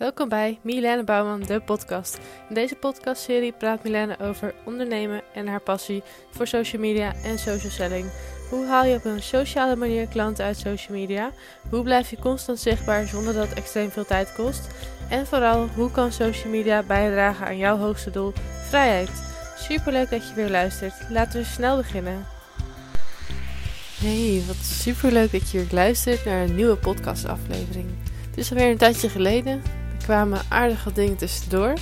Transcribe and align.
Welkom 0.00 0.28
bij 0.28 0.58
Milene 0.62 1.04
Bouwman, 1.04 1.40
de 1.40 1.60
podcast. 1.60 2.18
In 2.48 2.54
deze 2.54 2.74
podcastserie 2.74 3.52
praat 3.52 3.82
Milene 3.82 4.18
over 4.20 4.54
ondernemen 4.64 5.22
en 5.34 5.46
haar 5.46 5.60
passie 5.60 6.02
voor 6.30 6.46
social 6.46 6.80
media 6.82 7.14
en 7.24 7.38
social 7.38 7.70
selling. 7.70 8.10
Hoe 8.50 8.66
haal 8.66 8.84
je 8.84 8.96
op 8.96 9.04
een 9.04 9.22
sociale 9.22 9.76
manier 9.76 10.06
klanten 10.06 10.44
uit 10.44 10.56
social 10.56 10.98
media? 10.98 11.30
Hoe 11.70 11.82
blijf 11.82 12.10
je 12.10 12.18
constant 12.18 12.58
zichtbaar 12.58 13.06
zonder 13.06 13.34
dat 13.34 13.48
het 13.48 13.58
extreem 13.58 13.90
veel 13.90 14.04
tijd 14.04 14.32
kost? 14.34 14.68
En 15.10 15.26
vooral, 15.26 15.68
hoe 15.74 15.90
kan 15.90 16.12
social 16.12 16.50
media 16.50 16.82
bijdragen 16.82 17.46
aan 17.46 17.58
jouw 17.58 17.76
hoogste 17.76 18.10
doel, 18.10 18.32
vrijheid? 18.68 19.22
Superleuk 19.58 20.10
dat 20.10 20.28
je 20.28 20.34
weer 20.34 20.50
luistert. 20.50 20.94
Laten 21.10 21.40
we 21.40 21.46
snel 21.46 21.76
beginnen. 21.76 22.26
Hey, 23.98 24.42
wat 24.46 24.56
superleuk 24.56 25.32
dat 25.32 25.50
je 25.50 25.58
weer 25.58 25.68
luistert 25.70 26.24
naar 26.24 26.42
een 26.42 26.54
nieuwe 26.54 26.76
podcastaflevering. 26.76 27.90
Het 28.30 28.38
is 28.38 28.50
alweer 28.50 28.70
een 28.70 28.78
tijdje 28.78 29.08
geleden 29.08 29.62
kwamen 30.02 30.40
aardige 30.48 30.92
dingen 30.92 31.16
tussendoor. 31.16 31.74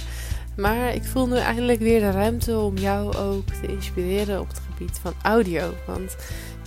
Maar 0.57 0.95
ik 0.95 1.05
voel 1.05 1.27
nu 1.27 1.37
eindelijk 1.37 1.79
weer 1.79 2.01
de 2.01 2.11
ruimte 2.11 2.59
om 2.59 2.77
jou 2.77 3.17
ook 3.17 3.47
te 3.47 3.67
inspireren 3.67 4.41
op 4.41 4.49
het 4.49 4.61
gebied 4.71 4.99
van 4.99 5.15
audio. 5.23 5.75
Want 5.87 6.17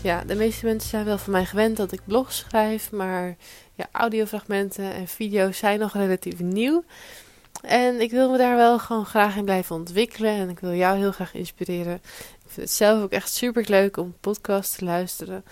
ja, 0.02 0.23
de 0.23 0.36
meeste 0.36 0.66
mensen 0.66 0.90
zijn 0.90 1.06
wel 1.06 1.18
van 1.18 1.32
mij 1.32 1.45
gewend 1.45 1.78
dat 1.78 1.92
ik 1.92 2.02
blogs 2.06 2.38
schrijf. 2.38 2.92
Maar 2.92 3.36
ja, 3.73 3.88
audiofragmenten 3.92 4.94
en 4.94 5.08
video's 5.08 5.58
zijn 5.58 5.80
nog 5.80 5.94
relatief 5.94 6.40
nieuw. 6.40 6.84
En 7.62 8.02
ik 8.02 8.12
wil 8.12 8.31
me 8.31 8.38
daar 8.38 8.56
wel 8.56 8.80
gewoon 8.80 9.06
graag 9.06 9.36
in 9.36 9.45
blijven 9.45 9.76
ontwikkelen. 9.76 10.34
En 10.34 10.50
ik 10.50 10.59
wil 10.59 10.73
jou 10.73 10.98
heel 10.98 11.12
graag 11.12 11.34
inspireren. 11.34 11.95
Ik 12.45 12.58
vind 12.58 12.68
het 12.68 12.72
zelf 12.72 13.04
ook 13.04 13.12
echt 13.12 13.34
super 13.34 13.66
leuk 13.68 13.98
om 13.98 14.16
podcasts 14.20 14.76
te 14.76 14.86
luisteren. 14.86 15.44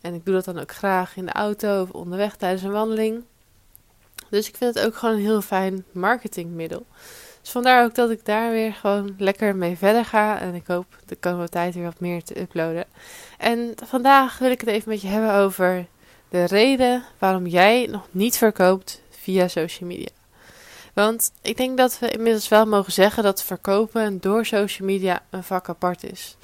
En 0.00 0.14
ik 0.14 0.24
doe 0.24 0.34
dat 0.34 0.44
dan 0.44 0.58
ook 0.58 0.72
graag 0.72 1.16
in 1.16 1.26
de 1.26 1.32
auto 1.32 1.82
of 1.82 1.90
onderweg 1.90 2.36
tijdens 2.36 2.62
een 2.62 2.70
wandeling. 2.70 3.24
Dus 4.30 4.48
ik 4.48 4.56
vind 4.56 4.74
het 4.74 4.84
ook 4.84 4.96
gewoon 4.96 5.14
een 5.14 5.20
heel 5.20 5.42
fijn 5.42 5.84
marketingmiddel. 5.92 6.86
Dus 7.40 7.50
vandaar 7.50 7.84
ook 7.84 7.94
dat 7.94 8.10
ik 8.10 8.24
daar 8.24 8.50
weer 8.50 8.72
gewoon 8.72 9.14
lekker 9.18 9.56
mee 9.56 9.76
verder 9.76 10.04
ga. 10.04 10.40
En 10.40 10.54
ik 10.54 10.66
hoop 10.66 10.86
de 11.06 11.16
komende 11.16 11.48
tijd 11.48 11.74
weer 11.74 11.84
wat 11.84 12.00
meer 12.00 12.22
te 12.22 12.40
uploaden. 12.40 12.84
En 13.38 13.74
vandaag 13.84 14.38
wil 14.38 14.50
ik 14.50 14.60
het 14.60 14.70
even 14.70 14.88
met 14.88 15.00
je 15.00 15.08
hebben 15.08 15.32
over 15.32 15.86
de 16.28 16.44
reden 16.44 17.04
waarom 17.18 17.46
jij 17.46 17.86
nog 17.90 18.06
niet 18.10 18.36
verkoopt 18.36 19.02
via 19.10 19.48
social 19.48 19.88
media. 19.88 20.08
Want 20.94 21.32
ik 21.42 21.56
denk 21.56 21.76
dat 21.76 21.98
we 21.98 22.10
inmiddels 22.10 22.48
wel 22.48 22.66
mogen 22.66 22.92
zeggen 22.92 23.22
dat 23.22 23.42
verkopen 23.42 24.20
door 24.20 24.46
social 24.46 24.88
media 24.88 25.22
een 25.30 25.44
vak 25.44 25.68
apart 25.68 26.04
is. 26.04 26.36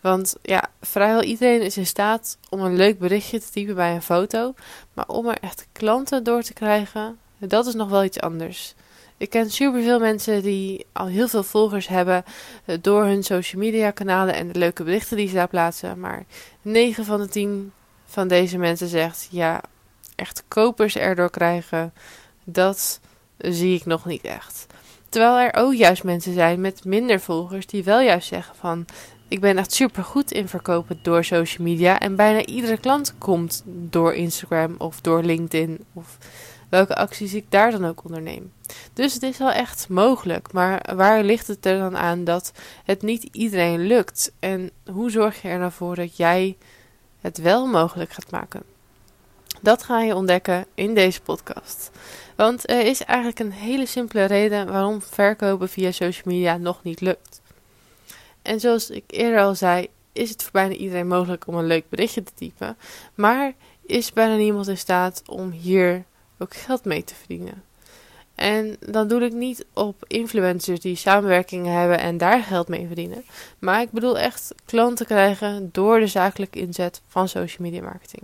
Want 0.00 0.36
ja, 0.42 0.70
vrijwel 0.80 1.22
iedereen 1.22 1.62
is 1.62 1.76
in 1.76 1.86
staat 1.86 2.38
om 2.48 2.60
een 2.60 2.76
leuk 2.76 2.98
berichtje 2.98 3.40
te 3.40 3.50
typen 3.50 3.74
bij 3.74 3.94
een 3.94 4.02
foto. 4.02 4.54
Maar 4.94 5.06
om 5.08 5.26
er 5.26 5.38
echt 5.40 5.66
klanten 5.72 6.24
door 6.24 6.42
te 6.42 6.52
krijgen, 6.52 7.18
dat 7.38 7.66
is 7.66 7.74
nog 7.74 7.88
wel 7.88 8.04
iets 8.04 8.20
anders. 8.20 8.74
Ik 9.16 9.30
ken 9.30 9.50
superveel 9.50 9.98
mensen 9.98 10.42
die 10.42 10.86
al 10.92 11.06
heel 11.06 11.28
veel 11.28 11.42
volgers 11.42 11.88
hebben 11.88 12.24
eh, 12.64 12.76
door 12.80 13.04
hun 13.04 13.22
social 13.22 13.62
media 13.62 13.90
kanalen 13.90 14.34
en 14.34 14.52
de 14.52 14.58
leuke 14.58 14.82
berichten 14.84 15.16
die 15.16 15.28
ze 15.28 15.34
daar 15.34 15.48
plaatsen. 15.48 16.00
Maar 16.00 16.24
9 16.62 17.04
van 17.04 17.20
de 17.20 17.28
10 17.28 17.72
van 18.04 18.28
deze 18.28 18.58
mensen 18.58 18.88
zegt 18.88 19.28
ja, 19.30 19.60
echt 20.14 20.44
kopers 20.48 20.96
erdoor 20.96 21.30
krijgen, 21.30 21.92
dat 22.44 23.00
zie 23.38 23.74
ik 23.74 23.84
nog 23.84 24.04
niet 24.04 24.22
echt. 24.22 24.66
Terwijl 25.08 25.36
er 25.36 25.54
ook 25.54 25.74
juist 25.74 26.04
mensen 26.04 26.34
zijn 26.34 26.60
met 26.60 26.84
minder 26.84 27.20
volgers 27.20 27.66
die 27.66 27.84
wel 27.84 28.00
juist 28.00 28.28
zeggen 28.28 28.54
van 28.56 28.84
ik 29.28 29.40
ben 29.40 29.58
echt 29.58 29.72
super 29.72 30.04
goed 30.04 30.32
in 30.32 30.48
verkopen 30.48 30.98
door 31.02 31.24
social 31.24 31.66
media. 31.66 32.00
En 32.00 32.16
bijna 32.16 32.44
iedere 32.44 32.78
klant 32.78 33.14
komt 33.18 33.62
door 33.66 34.14
Instagram 34.14 34.74
of 34.78 35.00
door 35.00 35.22
LinkedIn. 35.22 35.84
Of 35.92 36.18
welke 36.68 36.96
acties 36.96 37.34
ik 37.34 37.44
daar 37.48 37.70
dan 37.70 37.86
ook 37.86 38.04
onderneem. 38.04 38.52
Dus 38.92 39.14
het 39.14 39.22
is 39.22 39.38
wel 39.38 39.50
echt 39.50 39.88
mogelijk. 39.88 40.52
Maar 40.52 40.94
waar 40.96 41.22
ligt 41.22 41.46
het 41.46 41.66
er 41.66 41.78
dan 41.78 41.96
aan 41.96 42.24
dat 42.24 42.52
het 42.84 43.02
niet 43.02 43.28
iedereen 43.32 43.86
lukt? 43.86 44.32
En 44.38 44.70
hoe 44.90 45.10
zorg 45.10 45.42
je 45.42 45.48
er 45.48 45.58
nou 45.58 45.72
voor 45.72 45.94
dat 45.94 46.16
jij 46.16 46.56
het 47.20 47.38
wel 47.38 47.66
mogelijk 47.66 48.10
gaat 48.10 48.30
maken? 48.30 48.62
Dat 49.60 49.82
ga 49.82 50.00
je 50.00 50.14
ontdekken 50.14 50.66
in 50.74 50.94
deze 50.94 51.20
podcast. 51.20 51.90
Want 52.36 52.70
er 52.70 52.86
is 52.86 53.04
eigenlijk 53.04 53.38
een 53.38 53.52
hele 53.52 53.86
simpele 53.86 54.24
reden 54.24 54.72
waarom 54.72 55.02
verkopen 55.02 55.68
via 55.68 55.92
social 55.92 56.34
media 56.34 56.56
nog 56.56 56.82
niet 56.82 57.00
lukt. 57.00 57.40
En 58.48 58.60
zoals 58.60 58.90
ik 58.90 59.04
eerder 59.06 59.40
al 59.40 59.54
zei, 59.54 59.88
is 60.12 60.30
het 60.30 60.42
voor 60.42 60.52
bijna 60.52 60.74
iedereen 60.74 61.06
mogelijk 61.06 61.46
om 61.46 61.54
een 61.54 61.66
leuk 61.66 61.88
berichtje 61.88 62.22
te 62.22 62.32
typen. 62.34 62.76
Maar 63.14 63.52
is 63.86 64.12
bijna 64.12 64.36
niemand 64.36 64.68
in 64.68 64.78
staat 64.78 65.22
om 65.26 65.50
hier 65.50 66.04
ook 66.38 66.54
geld 66.54 66.84
mee 66.84 67.04
te 67.04 67.14
verdienen. 67.14 67.62
En 68.34 68.76
dan 68.80 69.08
doe 69.08 69.24
ik 69.24 69.32
niet 69.32 69.66
op 69.72 70.04
influencers 70.06 70.80
die 70.80 70.96
samenwerkingen 70.96 71.72
hebben 71.72 71.98
en 71.98 72.18
daar 72.18 72.42
geld 72.42 72.68
mee 72.68 72.86
verdienen. 72.86 73.24
Maar 73.58 73.80
ik 73.80 73.90
bedoel 73.90 74.18
echt 74.18 74.54
klanten 74.64 75.06
krijgen 75.06 75.68
door 75.72 76.00
de 76.00 76.06
zakelijke 76.06 76.58
inzet 76.58 77.00
van 77.08 77.28
social 77.28 77.70
media 77.70 77.82
marketing. 77.82 78.22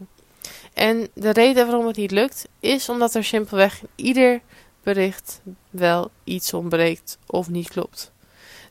En 0.72 1.08
de 1.14 1.30
reden 1.30 1.66
waarom 1.66 1.86
het 1.86 1.96
niet 1.96 2.10
lukt, 2.10 2.48
is 2.60 2.88
omdat 2.88 3.14
er 3.14 3.24
simpelweg 3.24 3.82
in 3.82 3.88
ieder 3.94 4.40
bericht 4.82 5.40
wel 5.70 6.10
iets 6.24 6.52
ontbreekt 6.52 7.18
of 7.26 7.48
niet 7.48 7.68
klopt. 7.68 8.12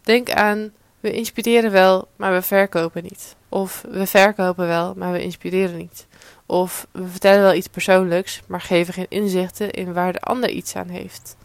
Denk 0.02 0.32
aan 0.32 0.72
we 1.04 1.12
inspireren 1.12 1.72
wel, 1.72 2.08
maar 2.16 2.34
we 2.34 2.42
verkopen 2.42 3.04
niet. 3.04 3.36
Of 3.50 3.86
we 3.90 4.08
verkopen 4.08 4.68
wel, 4.68 4.94
maar 4.98 5.12
we 5.12 5.24
inspireren 5.24 5.78
niet. 5.78 6.08
Of 6.46 6.88
we 6.92 7.08
vertellen 7.08 7.42
wel 7.42 7.54
iets 7.54 7.68
persoonlijks, 7.68 8.42
maar 8.48 8.62
geven 8.62 8.94
geen 8.94 9.10
inzichten 9.10 9.72
in 9.72 9.94
waar 9.94 10.14
de 10.14 10.20
ander 10.20 10.50
iets 10.50 10.76
aan 10.76 10.88
heeft. 10.88 11.36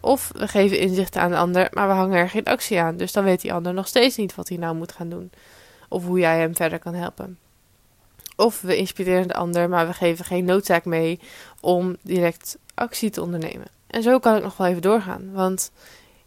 Of 0.00 0.30
we 0.34 0.48
geven 0.48 0.78
inzichten 0.78 1.20
aan 1.20 1.30
de 1.30 1.36
ander, 1.36 1.68
maar 1.72 1.88
we 1.88 1.94
hangen 1.94 2.18
er 2.18 2.30
geen 2.30 2.44
actie 2.44 2.80
aan. 2.80 2.96
Dus 2.96 3.12
dan 3.12 3.24
weet 3.24 3.40
die 3.40 3.52
ander 3.52 3.74
nog 3.74 3.86
steeds 3.86 4.16
niet 4.16 4.34
wat 4.34 4.48
hij 4.48 4.58
nou 4.58 4.76
moet 4.76 4.92
gaan 4.92 5.08
doen. 5.08 5.30
Of 5.88 6.04
hoe 6.04 6.18
jij 6.18 6.38
hem 6.38 6.56
verder 6.56 6.78
kan 6.78 6.94
helpen. 6.94 7.38
Of 8.36 8.60
we 8.60 8.76
inspireren 8.76 9.28
de 9.28 9.34
ander, 9.34 9.68
maar 9.68 9.86
we 9.86 9.92
geven 9.92 10.24
geen 10.24 10.44
noodzaak 10.44 10.84
mee 10.84 11.20
om 11.60 11.96
direct 12.02 12.58
actie 12.74 13.10
te 13.10 13.22
ondernemen. 13.22 13.66
En 13.86 14.02
zo 14.02 14.18
kan 14.18 14.36
ik 14.36 14.42
nog 14.42 14.56
wel 14.56 14.66
even 14.66 14.82
doorgaan. 14.82 15.32
Want 15.32 15.70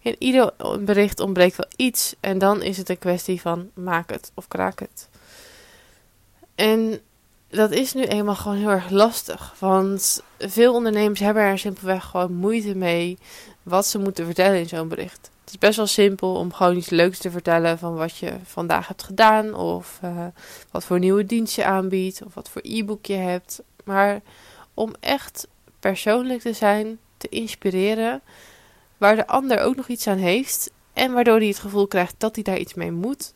in 0.06 0.16
ieder 0.20 0.54
bericht 0.80 1.20
ontbreekt 1.20 1.56
wel 1.56 1.70
iets 1.76 2.16
en 2.20 2.38
dan 2.38 2.62
is 2.62 2.78
het 2.78 2.90
een 2.90 3.00
kwestie 3.00 3.42
van 3.42 3.70
maak 3.74 4.10
het 4.10 4.32
of 4.34 4.48
kraak 4.48 4.80
het. 4.80 5.10
En 6.56 7.00
dat 7.50 7.72
is 7.72 7.94
nu 7.94 8.04
eenmaal 8.04 8.36
gewoon 8.36 8.58
heel 8.58 8.70
erg 8.70 8.90
lastig, 8.90 9.56
want 9.60 10.24
veel 10.40 10.74
ondernemers 10.74 11.20
hebben 11.20 11.44
er 11.44 11.60
simpelweg 11.60 12.04
gewoon 12.04 12.34
moeite 12.34 12.76
mee 12.76 13.18
wat 13.64 13.86
ze 13.86 14.00
moeten 14.00 14.26
vertellen 14.26 14.60
in 14.60 14.68
zo'n 14.68 14.88
bericht. 14.88 15.30
Het 15.44 15.54
is 15.54 15.60
best 15.60 15.78
wel 15.78 15.88
simpel 15.88 16.36
om 16.36 16.54
gewoon 16.54 16.78
iets 16.78 16.90
leuks 16.90 17.18
te 17.18 17.32
vertellen 17.32 17.78
van 17.78 17.96
wat 17.96 18.18
je 18.18 18.34
vandaag 18.44 18.88
hebt 18.88 19.04
gedaan, 19.04 19.54
of 19.54 20.00
uh, 20.04 20.26
wat 20.72 20.84
voor 20.84 21.00
nieuwe 21.00 21.26
dienst 21.26 21.56
je 21.56 21.66
aanbiedt, 21.66 22.22
of 22.26 22.34
wat 22.34 22.50
voor 22.50 22.62
e-book 22.64 23.06
je 23.06 23.14
hebt. 23.14 23.62
Maar 23.84 24.22
om 24.74 24.94
echt 25.00 25.48
persoonlijk 25.80 26.42
te 26.42 26.54
zijn, 26.54 27.00
te 27.18 27.30
inspireren, 27.30 28.22
waar 28.98 29.16
de 29.16 29.28
ander 29.28 29.60
ook 29.60 29.76
nog 29.76 29.88
iets 29.88 30.08
aan 30.08 30.18
heeft 30.18 30.72
en 30.94 31.14
waardoor 31.14 31.38
hij 31.38 31.48
het 31.48 31.60
gevoel 31.60 31.88
krijgt 31.88 32.16
dat 32.18 32.36
hij 32.36 32.44
daar 32.44 32.58
iets 32.58 32.74
mee 32.74 32.92
moet 32.92 33.34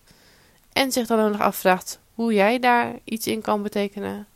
en 0.73 0.91
zich 0.91 1.07
dan 1.07 1.19
ook 1.19 1.31
nog 1.31 1.41
afvraagt 1.41 1.99
hoe 2.13 2.33
jij 2.33 2.59
daar 2.59 2.95
iets 3.03 3.27
in 3.27 3.41
kan 3.41 3.63
betekenen. 3.63 4.27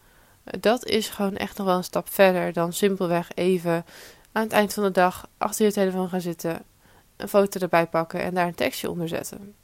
Dat 0.44 0.86
is 0.86 1.10
gewoon 1.10 1.38
echt 1.38 1.58
nog 1.58 1.68
wel 1.68 1.78
een 1.78 1.84
stap 1.84 2.10
verder 2.10 2.54
dan 2.54 2.74
simpelweg 2.74 3.32
even 3.36 3.86
aan 4.32 4.44
het 4.44 4.52
eind 4.52 4.74
van 4.74 4.84
de 4.84 4.92
dag 4.92 5.28
achter 5.38 5.66
je 5.66 5.72
telefoon 5.72 6.10
gaan 6.10 6.22
zitten, 6.22 6.64
een 7.18 7.28
foto 7.28 7.60
erbij 7.60 7.88
pakken 7.88 8.22
en 8.22 8.34
daar 8.34 8.48
een 8.48 8.56
tekstje 8.56 8.90
onder 8.90 9.08
zetten. 9.08 9.56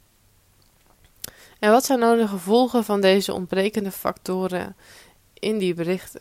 En 1.58 1.70
wat 1.70 1.84
zijn 1.84 1.98
nou 1.98 2.18
de 2.18 2.28
gevolgen 2.28 2.84
van 2.84 3.00
deze 3.00 3.32
ontbrekende 3.32 3.90
factoren 3.90 4.76
in 5.34 5.58
die 5.58 5.74
berichten? 5.74 6.20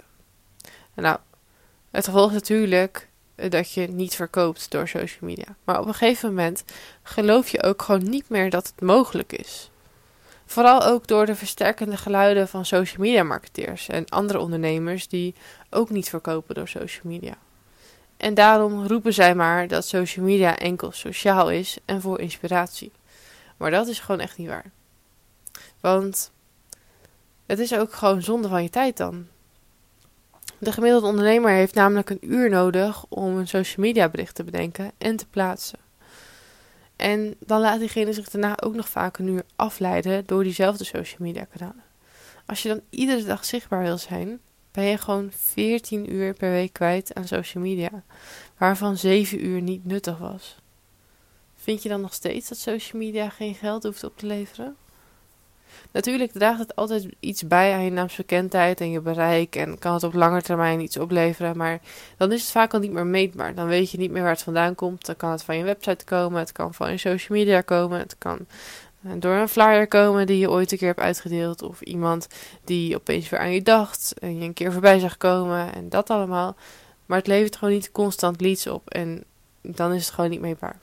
Nou, 0.96 1.18
het 1.92 2.06
gevolg 2.06 2.28
is 2.28 2.34
natuurlijk 2.34 3.09
dat 3.50 3.72
je 3.72 3.88
niet 3.88 4.16
verkoopt 4.16 4.72
door 4.72 4.88
social 4.88 5.30
media. 5.30 5.56
Maar 5.64 5.80
op 5.80 5.88
een 5.88 5.94
gegeven 5.94 6.30
moment 6.30 6.64
geloof 7.04 7.50
je 7.50 7.64
ook 7.64 7.82
gewoon 7.82 8.10
niet 8.10 8.30
meer 8.30 8.50
dat 8.50 8.68
het 8.68 8.82
mogelijk 8.82 9.34
is. 9.34 9.72
Vooral 10.46 10.84
ook 10.84 11.08
door 11.08 11.26
de 11.26 11.36
versterkende 11.36 11.98
geluiden 11.98 12.48
van 12.48 12.66
social 12.66 13.02
media 13.02 13.24
marketeers 13.24 13.88
en 13.88 14.10
andere 14.10 14.40
ondernemers 14.40 15.08
die 15.08 15.36
ook 15.70 15.90
niet 15.90 16.10
verkopen 16.10 16.56
door 16.56 16.68
social 16.68 17.12
media. 17.14 17.38
En 18.18 18.34
daarom 18.34 18.88
roepen 18.88 19.14
zij 19.14 19.36
maar 19.36 19.68
dat 19.68 19.86
social 19.86 20.26
media 20.26 20.58
enkel 20.58 20.92
sociaal 20.92 21.52
is 21.52 21.78
en 21.86 22.02
voor 22.02 22.20
inspiratie. 22.20 22.92
Maar 23.58 23.72
dat 23.72 23.88
is 23.88 24.00
gewoon 24.00 24.22
echt 24.22 24.38
niet 24.38 24.48
waar. 24.48 24.72
Want 25.80 26.32
het 27.46 27.60
is 27.60 27.74
ook 27.74 27.94
gewoon 27.94 28.22
zonde 28.22 28.48
van 28.48 28.64
je 28.64 28.70
tijd 28.70 28.98
dan. 28.98 29.28
De 30.60 30.72
gemiddelde 30.72 31.08
ondernemer 31.08 31.52
heeft 31.52 31.74
namelijk 31.74 32.10
een 32.10 32.32
uur 32.34 32.50
nodig 32.50 33.06
om 33.10 33.38
een 33.38 33.48
social 33.48 33.86
media 33.86 34.10
bericht 34.10 34.36
te 34.36 34.44
bedenken 34.44 34.92
en 34.98 35.16
te 35.16 35.28
plaatsen. 35.28 35.80
En 36.96 37.36
dan 37.40 37.62
laat 37.62 37.80
diegene 37.80 38.14
zich 38.14 38.30
daarna 38.30 38.60
ook 38.60 38.76
nog 38.76 38.90
vaak 38.90 39.18
een 39.18 39.28
uur 39.28 39.44
afleiden 39.56 40.26
door 40.26 40.44
diezelfde 40.44 40.84
social 40.84 41.28
media 41.28 41.44
kanalen. 41.44 41.84
Als 42.46 42.62
je 42.62 42.70
dan 42.70 42.82
iedere 42.90 43.24
dag 43.24 43.46
zichtbaar 43.46 43.84
wil 43.84 43.98
zijn, 43.98 44.40
ben 44.72 44.84
je 44.84 44.98
gewoon 44.98 45.32
14 45.32 46.14
uur 46.14 46.34
per 46.34 46.52
week 46.52 46.74
kwijt 46.74 47.14
aan 47.14 47.28
social 47.28 47.64
media, 47.64 48.04
waarvan 48.58 48.98
7 48.98 49.46
uur 49.46 49.62
niet 49.62 49.86
nuttig 49.86 50.18
was. 50.18 50.58
Vind 51.56 51.84
je 51.84 51.90
dan 51.90 52.02
nog 52.02 52.14
steeds 52.14 52.50
dat 52.50 52.58
social 52.58 53.02
media 53.02 53.30
geen 53.30 53.56
geld 53.56 53.84
hoeft 53.84 54.04
op 54.04 54.18
te 54.18 54.26
leveren? 54.26 54.76
Natuurlijk 55.92 56.32
draagt 56.32 56.60
het 56.60 56.76
altijd 56.76 57.08
iets 57.20 57.48
bij 57.48 57.74
aan 57.74 57.84
je 57.84 57.92
naamsbekendheid 57.92 58.82
en 58.82 58.92
je 58.92 59.02
bereik 59.02 59.56
en 59.56 59.80
kan 59.80 59.94
het 59.94 60.04
op 60.04 60.14
lange 60.14 60.42
termijn 60.42 60.80
iets 60.80 60.98
opleveren, 60.98 61.58
maar 61.58 61.80
dan 62.18 62.32
is 62.32 62.42
het 62.42 62.52
vaak 62.52 62.74
al 62.74 62.80
niet 62.80 62.92
meer 62.92 63.06
meetbaar. 63.06 63.56
Dan 63.56 63.68
weet 63.68 63.92
je 63.92 63.98
niet 63.98 64.12
meer 64.12 64.22
waar 64.22 64.32
het 64.32 64.42
vandaan 64.42 64.76
komt. 64.76 65.06
Dan 65.06 65.16
kan 65.16 65.32
het 65.32 65.44
van 65.44 65.58
je 65.58 65.64
website 65.64 66.06
komen, 66.06 66.40
het 66.40 66.52
kan 66.52 66.74
van 66.74 66.92
je 66.92 66.98
social 66.98 67.38
media 67.38 67.62
komen, 67.62 68.00
het 68.00 68.16
kan 68.18 68.46
eh, 69.04 69.12
door 69.16 69.36
een 69.36 69.50
flyer 69.50 69.88
komen 69.88 70.28
die 70.28 70.38
je 70.38 70.50
ooit 70.50 70.72
een 70.72 70.78
keer 70.78 70.88
hebt 70.88 71.00
uitgedeeld 71.00 71.62
of 71.62 71.82
iemand 71.82 72.28
die 72.64 72.96
opeens 72.96 73.30
weer 73.30 73.40
aan 73.40 73.54
je 73.54 73.62
dacht 73.62 74.14
en 74.20 74.38
je 74.38 74.46
een 74.46 74.54
keer 74.54 74.72
voorbij 74.72 75.00
zag 75.00 75.18
komen 75.18 75.74
en 75.74 75.90
dat 75.90 76.10
allemaal. 76.10 76.56
Maar 77.06 77.18
het 77.18 77.28
levert 77.28 77.56
gewoon 77.56 77.74
niet 77.74 77.92
constant 77.92 78.42
leads 78.42 78.68
op 78.68 78.90
en 78.90 79.24
dan 79.62 79.94
is 79.94 80.06
het 80.06 80.14
gewoon 80.14 80.30
niet 80.30 80.42
meetbaar. 80.42 80.80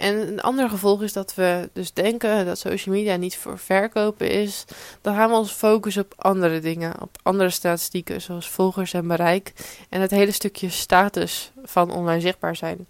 En 0.00 0.28
een 0.28 0.40
ander 0.40 0.68
gevolg 0.68 1.02
is 1.02 1.12
dat 1.12 1.34
we 1.34 1.70
dus 1.72 1.92
denken 1.92 2.46
dat 2.46 2.58
social 2.58 2.94
media 2.94 3.16
niet 3.16 3.36
voor 3.36 3.58
verkopen 3.58 4.30
is. 4.30 4.64
Dan 5.00 5.14
gaan 5.14 5.30
we 5.30 5.36
ons 5.36 5.52
focussen 5.52 6.02
op 6.02 6.14
andere 6.16 6.60
dingen, 6.60 7.02
op 7.02 7.18
andere 7.22 7.50
statistieken, 7.50 8.20
zoals 8.20 8.48
volgers 8.48 8.92
en 8.92 9.06
bereik. 9.06 9.52
En 9.88 10.00
het 10.00 10.10
hele 10.10 10.30
stukje 10.30 10.70
status 10.70 11.52
van 11.64 11.90
online 11.92 12.20
zichtbaar 12.20 12.56
zijn. 12.56 12.86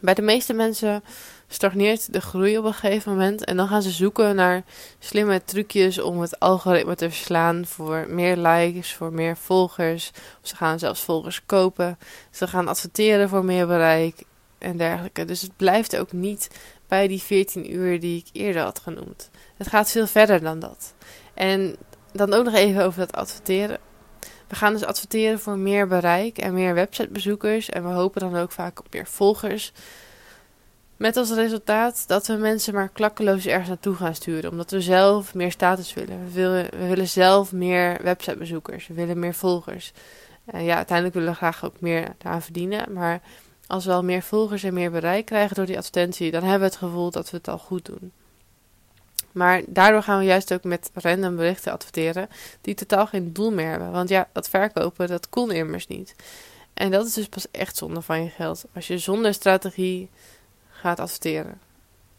Bij 0.00 0.14
de 0.14 0.22
meeste 0.22 0.52
mensen 0.52 1.04
stagneert 1.48 2.12
de 2.12 2.20
groei 2.20 2.58
op 2.58 2.64
een 2.64 2.74
gegeven 2.74 3.12
moment. 3.12 3.44
En 3.44 3.56
dan 3.56 3.68
gaan 3.68 3.82
ze 3.82 3.90
zoeken 3.90 4.34
naar 4.34 4.64
slimme 4.98 5.44
trucjes 5.44 6.00
om 6.00 6.20
het 6.20 6.40
algoritme 6.40 6.94
te 6.94 7.10
verslaan 7.10 7.66
voor 7.66 8.06
meer 8.08 8.36
likes, 8.36 8.94
voor 8.94 9.12
meer 9.12 9.36
volgers. 9.36 10.10
Ze 10.42 10.56
gaan 10.56 10.78
zelfs 10.78 11.00
volgers 11.00 11.42
kopen. 11.46 11.98
Ze 12.30 12.46
gaan 12.46 12.68
adverteren 12.68 13.28
voor 13.28 13.44
meer 13.44 13.66
bereik 13.66 14.22
en 14.64 14.76
dergelijke. 14.76 15.24
Dus 15.24 15.42
het 15.42 15.56
blijft 15.56 15.96
ook 15.96 16.12
niet 16.12 16.50
bij 16.88 17.08
die 17.08 17.22
14 17.22 17.74
uur 17.74 18.00
die 18.00 18.18
ik 18.18 18.26
eerder 18.32 18.62
had 18.62 18.78
genoemd. 18.78 19.30
Het 19.56 19.68
gaat 19.68 19.90
veel 19.90 20.06
verder 20.06 20.40
dan 20.40 20.58
dat. 20.58 20.94
En 21.34 21.76
dan 22.12 22.32
ook 22.32 22.44
nog 22.44 22.54
even 22.54 22.84
over 22.84 23.00
dat 23.00 23.12
adverteren. 23.12 23.78
We 24.48 24.56
gaan 24.56 24.72
dus 24.72 24.84
adverteren 24.84 25.40
voor 25.40 25.58
meer 25.58 25.88
bereik 25.88 26.38
en 26.38 26.54
meer 26.54 26.74
websitebezoekers. 26.74 27.70
En 27.70 27.82
we 27.82 27.94
hopen 27.94 28.20
dan 28.20 28.36
ook 28.36 28.52
vaak 28.52 28.78
op 28.78 28.86
meer 28.90 29.06
volgers. 29.06 29.72
Met 30.96 31.16
als 31.16 31.30
resultaat 31.30 32.08
dat 32.08 32.26
we 32.26 32.32
mensen 32.32 32.74
maar 32.74 32.88
klakkeloos 32.88 33.46
ergens 33.46 33.68
naartoe 33.68 33.94
gaan 33.94 34.14
sturen. 34.14 34.50
Omdat 34.50 34.70
we 34.70 34.80
zelf 34.80 35.34
meer 35.34 35.50
status 35.50 35.94
willen. 35.94 36.24
We 36.24 36.32
willen, 36.32 36.70
we 36.70 36.86
willen 36.86 37.08
zelf 37.08 37.52
meer 37.52 37.98
websitebezoekers. 38.02 38.86
We 38.86 38.94
willen 38.94 39.18
meer 39.18 39.34
volgers. 39.34 39.92
Uh, 40.54 40.66
ja, 40.66 40.76
uiteindelijk 40.76 41.16
willen 41.16 41.30
we 41.30 41.36
graag 41.36 41.64
ook 41.64 41.80
meer 41.80 42.14
daaraan 42.18 42.42
verdienen. 42.42 42.92
Maar 42.92 43.20
als 43.74 43.84
we 43.84 43.92
al 43.92 44.04
meer 44.04 44.22
volgers 44.22 44.62
en 44.62 44.74
meer 44.74 44.90
bereik 44.90 45.26
krijgen 45.26 45.56
door 45.56 45.66
die 45.66 45.76
advertentie, 45.76 46.30
dan 46.30 46.42
hebben 46.42 46.60
we 46.60 46.66
het 46.66 46.76
gevoel 46.76 47.10
dat 47.10 47.30
we 47.30 47.36
het 47.36 47.48
al 47.48 47.58
goed 47.58 47.84
doen. 47.84 48.12
Maar 49.32 49.62
daardoor 49.66 50.02
gaan 50.02 50.18
we 50.18 50.24
juist 50.24 50.52
ook 50.52 50.64
met 50.64 50.90
random 50.94 51.36
berichten 51.36 51.72
adverteren 51.72 52.28
die 52.60 52.74
totaal 52.74 53.06
geen 53.06 53.32
doel 53.32 53.52
meer 53.52 53.68
hebben. 53.68 53.92
Want 53.92 54.08
ja, 54.08 54.28
dat 54.32 54.48
verkopen, 54.48 55.08
dat 55.08 55.28
kon 55.28 55.50
immers 55.50 55.86
niet. 55.86 56.14
En 56.74 56.90
dat 56.90 57.06
is 57.06 57.12
dus 57.12 57.28
pas 57.28 57.46
echt 57.50 57.76
zonde 57.76 58.02
van 58.02 58.22
je 58.22 58.30
geld. 58.30 58.64
Als 58.74 58.86
je 58.86 58.98
zonder 58.98 59.34
strategie 59.34 60.08
gaat 60.70 61.00
adverteren. 61.00 61.60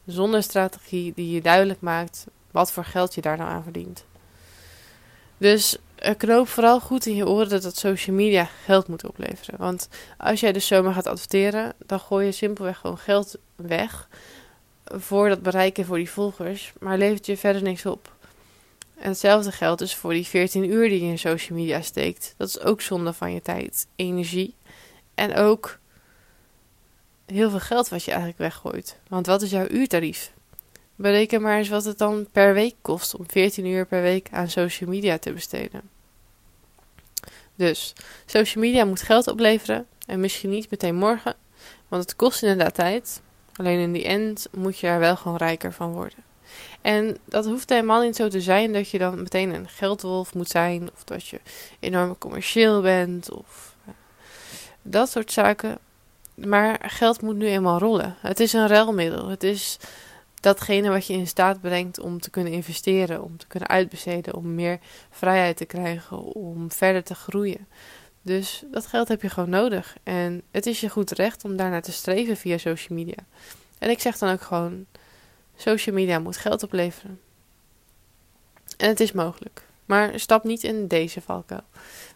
Zonder 0.06 0.44
strategie 0.44 1.14
die 1.16 1.32
je 1.32 1.42
duidelijk 1.42 1.82
maakt 1.82 2.26
wat 2.52 2.72
voor 2.72 2.86
geld 2.86 3.16
je 3.16 3.22
daar 3.22 3.38
nou 3.38 3.50
aan 3.50 3.64
verdient. 3.64 4.04
Dus 5.38 5.78
knoop 6.14 6.48
vooral 6.48 6.80
goed 6.80 7.06
in 7.06 7.16
je 7.16 7.28
oren 7.28 7.50
dat 7.50 7.62
dat 7.62 7.78
social 7.78 8.16
media 8.16 8.50
geld 8.64 8.88
moet 8.88 9.06
opleveren. 9.06 9.60
Want 9.60 9.90
als 10.18 10.40
jij 10.40 10.52
dus 10.52 10.68
zomaar 10.68 10.94
gaat 10.94 11.08
adverteren, 11.08 11.74
dan 11.86 12.00
gooi 12.00 12.26
je 12.26 12.32
simpelweg 12.32 12.78
gewoon 12.78 12.98
geld 12.98 13.36
weg 13.56 14.08
voor 14.84 15.30
dat 15.30 15.42
bereiken 15.42 15.86
voor 15.86 15.98
die 15.98 16.10
volgers, 16.10 16.74
maar 16.80 16.98
levert 16.98 17.26
je 17.26 17.38
verder 17.38 17.62
niks 17.62 17.86
op. 17.86 18.14
En 18.96 19.10
hetzelfde 19.10 19.52
geldt 19.52 19.80
dus 19.80 19.96
voor 19.96 20.14
die 20.14 20.26
14 20.26 20.72
uur 20.72 20.90
die 20.90 21.02
je 21.02 21.12
in 21.12 21.20
social 21.20 21.58
media 21.58 21.82
steekt. 21.82 22.34
Dat 22.38 22.48
is 22.48 22.60
ook 22.60 22.82
zonde 22.82 23.14
van 23.14 23.34
je 23.34 23.42
tijd, 23.42 23.88
energie 23.96 24.56
en 25.16 25.36
ook 25.36 25.80
heel 27.26 27.50
veel 27.50 27.60
geld 27.60 27.90
wat 27.90 28.04
je 28.04 28.12
eigenlijk 28.12 28.40
weggooit. 28.40 29.00
Want 29.08 29.26
wat 29.26 29.42
is 29.42 29.52
jouw 29.52 29.68
uurtarief? 29.68 30.34
Bereken 30.96 31.42
maar 31.42 31.58
eens 31.58 31.70
wat 31.70 31.84
het 31.84 31.98
dan 31.98 32.28
per 32.32 32.54
week 32.54 32.76
kost 32.82 33.16
om 33.16 33.26
14 33.28 33.66
uur 33.66 33.86
per 33.86 34.02
week 34.02 34.28
aan 34.32 34.50
social 34.50 34.90
media 34.90 35.18
te 35.18 35.34
besteden. 35.34 35.95
Dus 37.56 37.94
social 38.26 38.64
media 38.64 38.86
moet 38.86 39.02
geld 39.02 39.28
opleveren 39.28 39.88
en 40.06 40.20
misschien 40.20 40.50
niet 40.50 40.70
meteen 40.70 40.96
morgen, 40.96 41.36
want 41.88 42.04
het 42.04 42.16
kost 42.16 42.42
inderdaad 42.42 42.74
tijd. 42.74 43.22
Alleen 43.56 43.80
in 43.80 43.94
die 43.94 44.06
end 44.06 44.48
moet 44.52 44.80
je 44.80 44.88
er 44.88 45.00
wel 45.00 45.16
gewoon 45.16 45.38
rijker 45.38 45.74
van 45.74 45.92
worden. 45.92 46.24
En 46.82 47.18
dat 47.26 47.46
hoeft 47.46 47.70
helemaal 47.70 48.02
niet 48.02 48.16
zo 48.16 48.28
te 48.28 48.42
zijn 48.42 48.74
dat 48.74 48.90
je 48.90 48.98
dan 48.98 49.18
meteen 49.18 49.54
een 49.54 49.70
geldwolf 49.70 50.34
moet 50.34 50.50
zijn, 50.50 50.90
of 50.94 51.04
dat 51.04 51.28
je 51.28 51.40
enorm 51.80 52.18
commercieel 52.18 52.82
bent, 52.82 53.32
of 53.32 53.76
eh, 53.86 53.94
dat 54.82 55.10
soort 55.10 55.32
zaken. 55.32 55.78
Maar 56.34 56.80
geld 56.86 57.22
moet 57.22 57.36
nu 57.36 57.48
eenmaal 57.48 57.80
rollen. 57.80 58.16
Het 58.20 58.40
is 58.40 58.54
een 58.54 58.68
ruilmiddel. 58.68 59.28
Het 59.28 59.44
is 59.44 59.78
datgene 60.46 60.90
wat 60.90 61.08
je 61.08 61.14
in 61.14 61.28
staat 61.28 61.62
brengt 61.62 62.00
om 62.00 62.20
te 62.20 62.30
kunnen 62.30 62.54
investeren, 62.54 63.24
om 63.24 63.38
te 63.38 63.48
kunnen 63.48 63.70
uitbesteden, 63.70 64.34
om 64.34 64.56
meer 64.56 64.80
vrijheid 65.10 65.58
te 65.58 65.66
krijgen, 65.66 66.18
om 66.18 66.72
verder 66.72 67.04
te 67.04 67.16
groeien. 67.16 67.68
Dus 68.22 68.64
dat 68.72 68.86
geld 68.86 69.08
heb 69.08 69.22
je 69.22 69.30
gewoon 69.30 69.50
nodig. 69.50 69.96
En 70.04 70.42
het 70.52 70.66
is 70.66 70.80
je 70.80 70.90
goed 70.90 71.12
recht 71.12 71.44
om 71.44 71.56
daarnaar 71.56 71.82
te 71.82 71.92
streven 71.92 72.38
via 72.38 72.58
social 72.58 72.98
media. 72.98 73.26
En 73.78 73.90
ik 73.90 74.00
zeg 74.00 74.18
dan 74.18 74.32
ook 74.32 74.42
gewoon: 74.42 74.86
social 75.56 75.96
media 75.96 76.20
moet 76.20 76.38
geld 76.38 76.64
opleveren. 76.64 77.20
En 78.78 78.90
het 78.90 79.00
is 79.00 79.12
mogelijk. 79.12 79.62
Maar 79.86 80.20
stap 80.20 80.44
niet 80.44 80.64
in 80.64 80.88
deze 80.88 81.22
valkuil. 81.22 81.64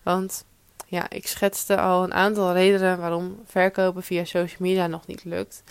Want 0.03 0.45
ja, 0.87 1.09
ik 1.09 1.27
schetste 1.27 1.77
al 1.77 2.03
een 2.03 2.13
aantal 2.13 2.53
redenen 2.53 2.99
waarom 2.99 3.41
verkopen 3.45 4.03
via 4.03 4.25
social 4.25 4.61
media 4.61 4.87
nog 4.87 5.07
niet 5.07 5.23
lukt. 5.23 5.63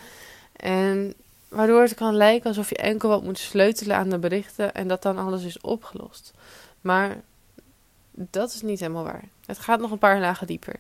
En 0.56 1.14
waardoor 1.48 1.82
het 1.82 1.94
kan 1.94 2.14
lijken 2.14 2.48
alsof 2.48 2.68
je 2.68 2.76
enkel 2.76 3.08
wat 3.08 3.22
moet 3.22 3.38
sleutelen 3.38 3.96
aan 3.96 4.08
de 4.08 4.18
berichten 4.18 4.74
en 4.74 4.88
dat 4.88 5.02
dan 5.02 5.18
alles 5.18 5.44
is 5.44 5.60
opgelost. 5.60 6.32
Maar 6.80 7.20
dat 8.12 8.52
is 8.54 8.62
niet 8.62 8.80
helemaal 8.80 9.04
waar. 9.04 9.24
Het 9.46 9.58
gaat 9.58 9.80
nog 9.80 9.90
een 9.90 9.98
paar 9.98 10.20
lagen 10.20 10.46
dieper. 10.46 10.74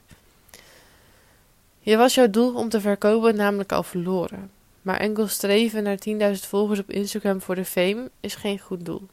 Je 1.78 1.96
was 1.96 2.14
jouw 2.14 2.30
doel 2.30 2.54
om 2.54 2.68
te 2.68 2.80
verkopen 2.80 3.36
namelijk 3.36 3.72
al 3.72 3.82
verloren. 3.82 4.50
Maar 4.82 4.96
enkel 4.96 5.26
streven 5.26 5.82
naar 5.82 5.98
10.000 6.08 6.14
volgers 6.32 6.80
op 6.80 6.90
Instagram 6.90 7.40
voor 7.40 7.54
de 7.54 7.64
fame 7.64 8.10
is 8.20 8.34
geen 8.34 8.58
goed 8.58 8.84
doel. 8.84 9.06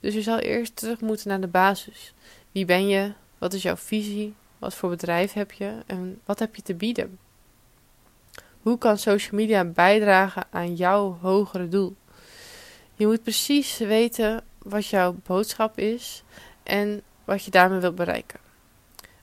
Dus 0.00 0.14
je 0.14 0.22
zal 0.22 0.38
eerst 0.38 0.76
terug 0.76 1.00
moeten 1.00 1.28
naar 1.28 1.40
de 1.40 1.46
basis. 1.46 2.14
Wie 2.52 2.64
ben 2.64 2.88
je? 2.88 3.12
Wat 3.38 3.52
is 3.52 3.62
jouw 3.62 3.76
visie? 3.76 4.34
Wat 4.58 4.74
voor 4.74 4.90
bedrijf 4.90 5.32
heb 5.32 5.52
je? 5.52 5.72
En 5.86 6.20
wat 6.24 6.38
heb 6.38 6.54
je 6.56 6.62
te 6.62 6.74
bieden? 6.74 7.18
Hoe 8.66 8.78
kan 8.78 8.98
social 8.98 9.40
media 9.40 9.64
bijdragen 9.64 10.44
aan 10.50 10.74
jouw 10.74 11.18
hogere 11.20 11.68
doel? 11.68 11.96
Je 12.94 13.06
moet 13.06 13.22
precies 13.22 13.78
weten 13.78 14.44
wat 14.58 14.86
jouw 14.86 15.16
boodschap 15.26 15.78
is 15.78 16.22
en 16.62 17.02
wat 17.24 17.44
je 17.44 17.50
daarmee 17.50 17.80
wilt 17.80 17.94
bereiken. 17.94 18.40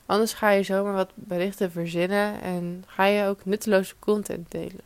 Anders 0.05 0.33
ga 0.33 0.49
je 0.49 0.63
zomaar 0.63 0.93
wat 0.93 1.11
berichten 1.13 1.71
verzinnen 1.71 2.41
en 2.41 2.83
ga 2.87 3.05
je 3.05 3.27
ook 3.27 3.45
nutteloze 3.45 3.93
content 3.99 4.51
delen. 4.51 4.81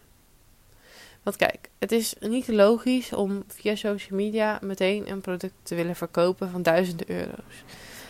Want 1.24 1.36
kijk, 1.36 1.70
het 1.80 1.92
is 1.92 2.16
niet 2.20 2.48
logisch 2.48 3.14
om 3.14 3.44
via 3.48 3.76
social 3.76 4.18
media 4.18 4.60
meteen 4.62 5.12
een 5.12 5.22
product 5.22 5.56
te 5.64 5.76
willen 5.76 5.96
verkopen 5.96 6.50
van 6.50 6.62
duizenden 6.62 7.10
euro's. 7.10 7.64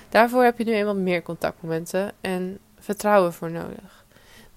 Daarvoor 0.10 0.44
heb 0.44 0.58
je 0.58 0.64
nu 0.64 0.74
eenmaal 0.74 0.96
meer 0.96 1.22
contactmomenten 1.22 2.12
en 2.22 2.60
vertrouwen 2.80 3.34
voor 3.34 3.52
nodig. 3.52 4.06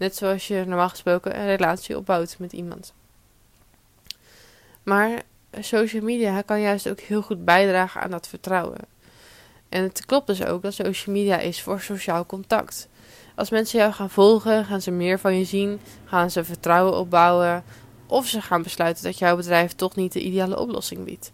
Net 0.00 0.16
zoals 0.16 0.48
je 0.48 0.64
normaal 0.66 0.88
gesproken 0.88 1.38
een 1.38 1.46
relatie 1.46 1.96
opbouwt 1.96 2.36
met 2.38 2.52
iemand. 2.52 2.92
Maar 4.82 5.22
social 5.58 6.02
media 6.02 6.42
kan 6.42 6.60
juist 6.60 6.88
ook 6.88 7.00
heel 7.00 7.22
goed 7.22 7.44
bijdragen 7.44 8.00
aan 8.00 8.10
dat 8.10 8.28
vertrouwen. 8.28 8.78
En 9.68 9.82
het 9.82 10.06
klopt 10.06 10.26
dus 10.26 10.44
ook 10.44 10.62
dat 10.62 10.74
social 10.74 11.14
media 11.14 11.38
is 11.38 11.62
voor 11.62 11.80
sociaal 11.80 12.26
contact. 12.26 12.88
Als 13.34 13.50
mensen 13.50 13.78
jou 13.78 13.92
gaan 13.92 14.10
volgen, 14.10 14.64
gaan 14.64 14.80
ze 14.80 14.90
meer 14.90 15.18
van 15.18 15.38
je 15.38 15.44
zien, 15.44 15.80
gaan 16.04 16.30
ze 16.30 16.44
vertrouwen 16.44 16.98
opbouwen, 16.98 17.64
of 18.06 18.26
ze 18.26 18.40
gaan 18.42 18.62
besluiten 18.62 19.04
dat 19.04 19.18
jouw 19.18 19.36
bedrijf 19.36 19.72
toch 19.72 19.96
niet 19.96 20.12
de 20.12 20.22
ideale 20.22 20.58
oplossing 20.58 21.04
biedt. 21.04 21.32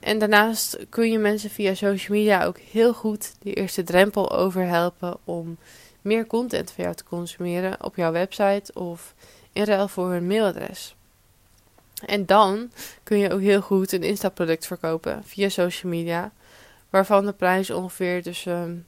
En 0.00 0.18
daarnaast 0.18 0.78
kun 0.88 1.10
je 1.10 1.18
mensen 1.18 1.50
via 1.50 1.74
social 1.74 2.16
media 2.18 2.44
ook 2.44 2.58
heel 2.58 2.94
goed 2.94 3.34
de 3.42 3.52
eerste 3.52 3.82
drempel 3.82 4.32
overhelpen 4.32 5.16
om 5.24 5.58
meer 6.02 6.26
content 6.26 6.70
van 6.70 6.84
jou 6.84 6.96
te 6.96 7.04
consumeren 7.04 7.84
op 7.84 7.96
jouw 7.96 8.12
website 8.12 8.72
of 8.74 9.14
in 9.52 9.64
ruil 9.64 9.88
voor 9.88 10.10
hun 10.10 10.26
mailadres. 10.26 10.94
En 12.06 12.26
dan 12.26 12.70
kun 13.02 13.18
je 13.18 13.32
ook 13.32 13.40
heel 13.40 13.60
goed 13.60 13.92
een 13.92 14.02
instapproduct 14.02 14.66
verkopen 14.66 15.24
via 15.24 15.48
social 15.48 15.92
media, 15.92 16.32
waarvan 16.90 17.26
de 17.26 17.32
prijs 17.32 17.70
ongeveer 17.70 18.22
tussen 18.22 18.86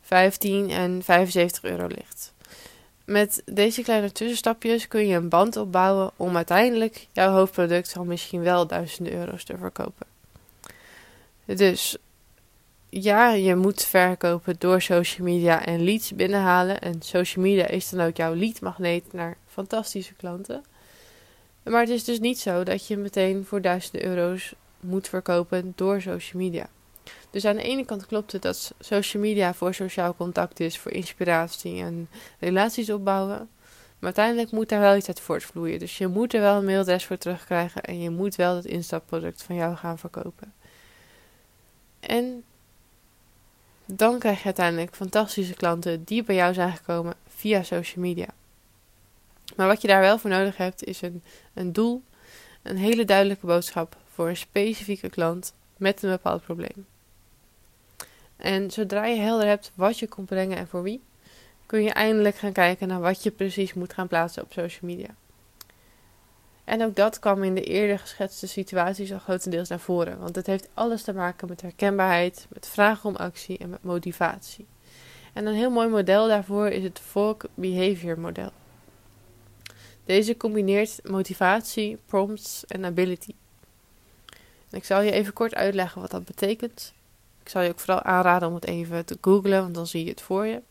15 0.00 0.70
en 0.70 1.02
75 1.02 1.62
euro 1.62 1.86
ligt. 1.86 2.32
Met 3.04 3.42
deze 3.44 3.82
kleine 3.82 4.12
tussenstapjes 4.12 4.88
kun 4.88 5.06
je 5.06 5.16
een 5.16 5.28
band 5.28 5.56
opbouwen 5.56 6.10
om 6.16 6.36
uiteindelijk 6.36 7.06
jouw 7.12 7.32
hoofdproduct 7.32 7.92
van 7.92 8.06
misschien 8.06 8.42
wel 8.42 8.66
duizenden 8.66 9.12
euro's 9.12 9.44
te 9.44 9.56
verkopen. 9.58 10.06
Dus 11.44 11.96
ja, 12.90 13.30
je 13.30 13.56
moet 13.56 13.84
verkopen 13.84 14.54
door 14.58 14.82
social 14.82 15.26
media 15.26 15.64
en 15.64 15.84
leads 15.84 16.14
binnenhalen. 16.14 16.80
En 16.80 17.02
social 17.02 17.44
media 17.44 17.66
is 17.66 17.88
dan 17.88 18.06
ook 18.06 18.16
jouw 18.16 18.34
leadmagneet 18.34 19.12
naar 19.12 19.36
fantastische 19.46 20.14
klanten. 20.14 20.64
Maar 21.62 21.80
het 21.80 21.90
is 21.90 22.04
dus 22.04 22.20
niet 22.20 22.38
zo 22.38 22.62
dat 22.62 22.86
je 22.86 22.96
meteen 22.96 23.44
voor 23.44 23.60
duizenden 23.60 24.04
euro's 24.04 24.54
moet 24.80 25.08
verkopen 25.08 25.72
door 25.76 26.00
social 26.00 26.42
media. 26.42 26.68
Dus 27.30 27.44
aan 27.44 27.56
de 27.56 27.62
ene 27.62 27.84
kant 27.84 28.06
klopt 28.06 28.32
het 28.32 28.42
dat 28.42 28.74
social 28.80 29.22
media 29.22 29.54
voor 29.54 29.74
sociaal 29.74 30.14
contact 30.14 30.60
is, 30.60 30.78
voor 30.78 30.92
inspiratie 30.92 31.82
en 31.82 32.08
relaties 32.38 32.90
opbouwen. 32.90 33.48
Maar 33.98 34.14
uiteindelijk 34.16 34.50
moet 34.50 34.68
daar 34.68 34.80
wel 34.80 34.96
iets 34.96 35.08
uit 35.08 35.20
voortvloeien. 35.20 35.78
Dus 35.78 35.98
je 35.98 36.06
moet 36.06 36.34
er 36.34 36.40
wel 36.40 36.56
een 36.56 36.64
mailadres 36.64 37.06
voor 37.06 37.18
terugkrijgen 37.18 37.82
en 37.82 38.00
je 38.00 38.10
moet 38.10 38.36
wel 38.36 38.56
het 38.56 38.64
instapproduct 38.64 39.42
van 39.42 39.54
jou 39.54 39.76
gaan 39.76 39.98
verkopen. 39.98 40.52
En 42.00 42.44
dan 43.92 44.18
krijg 44.18 44.38
je 44.38 44.44
uiteindelijk 44.44 44.94
fantastische 44.94 45.54
klanten 45.54 46.04
die 46.04 46.22
bij 46.22 46.34
jou 46.34 46.54
zijn 46.54 46.76
gekomen 46.76 47.14
via 47.28 47.62
social 47.62 48.04
media. 48.04 48.26
Maar 49.56 49.66
wat 49.66 49.82
je 49.82 49.88
daar 49.88 50.00
wel 50.00 50.18
voor 50.18 50.30
nodig 50.30 50.56
hebt, 50.56 50.84
is 50.84 51.02
een, 51.02 51.22
een 51.54 51.72
doel, 51.72 52.02
een 52.62 52.76
hele 52.76 53.04
duidelijke 53.04 53.46
boodschap 53.46 53.96
voor 54.12 54.28
een 54.28 54.36
specifieke 54.36 55.08
klant 55.08 55.52
met 55.76 56.02
een 56.02 56.10
bepaald 56.10 56.42
probleem. 56.42 56.86
En 58.36 58.70
zodra 58.70 59.04
je 59.04 59.20
helder 59.20 59.46
hebt 59.46 59.72
wat 59.74 59.98
je 59.98 60.08
komt 60.08 60.26
brengen 60.26 60.56
en 60.56 60.68
voor 60.68 60.82
wie, 60.82 61.02
kun 61.66 61.82
je 61.82 61.92
eindelijk 61.92 62.36
gaan 62.36 62.52
kijken 62.52 62.88
naar 62.88 63.00
wat 63.00 63.22
je 63.22 63.30
precies 63.30 63.74
moet 63.74 63.92
gaan 63.92 64.08
plaatsen 64.08 64.42
op 64.42 64.52
social 64.52 64.90
media. 64.90 65.14
En 66.68 66.82
ook 66.82 66.96
dat 66.96 67.18
kwam 67.18 67.42
in 67.42 67.54
de 67.54 67.62
eerder 67.62 67.98
geschetste 67.98 68.46
situaties 68.46 69.12
al 69.12 69.18
grotendeels 69.18 69.68
naar 69.68 69.80
voren, 69.80 70.18
want 70.18 70.36
het 70.36 70.46
heeft 70.46 70.68
alles 70.74 71.02
te 71.02 71.12
maken 71.12 71.48
met 71.48 71.60
herkenbaarheid, 71.60 72.46
met 72.48 72.68
vragen 72.68 73.08
om 73.08 73.16
actie 73.16 73.58
en 73.58 73.70
met 73.70 73.82
motivatie. 73.82 74.66
En 75.32 75.46
een 75.46 75.54
heel 75.54 75.70
mooi 75.70 75.88
model 75.88 76.28
daarvoor 76.28 76.68
is 76.68 76.82
het 76.82 76.98
Folk 76.98 77.44
Behavior 77.54 78.20
model. 78.20 78.50
Deze 80.04 80.36
combineert 80.36 81.00
motivatie, 81.02 81.98
prompts 82.06 82.66
en 82.66 82.84
ability. 82.84 83.34
ik 84.70 84.84
zal 84.84 85.00
je 85.00 85.10
even 85.10 85.32
kort 85.32 85.54
uitleggen 85.54 86.00
wat 86.00 86.10
dat 86.10 86.24
betekent. 86.24 86.92
Ik 87.42 87.48
zal 87.48 87.62
je 87.62 87.70
ook 87.70 87.80
vooral 87.80 88.02
aanraden 88.02 88.48
om 88.48 88.54
het 88.54 88.66
even 88.66 89.04
te 89.04 89.18
googlen, 89.20 89.62
want 89.62 89.74
dan 89.74 89.86
zie 89.86 90.04
je 90.04 90.10
het 90.10 90.22
voor 90.22 90.46
je. 90.46 90.62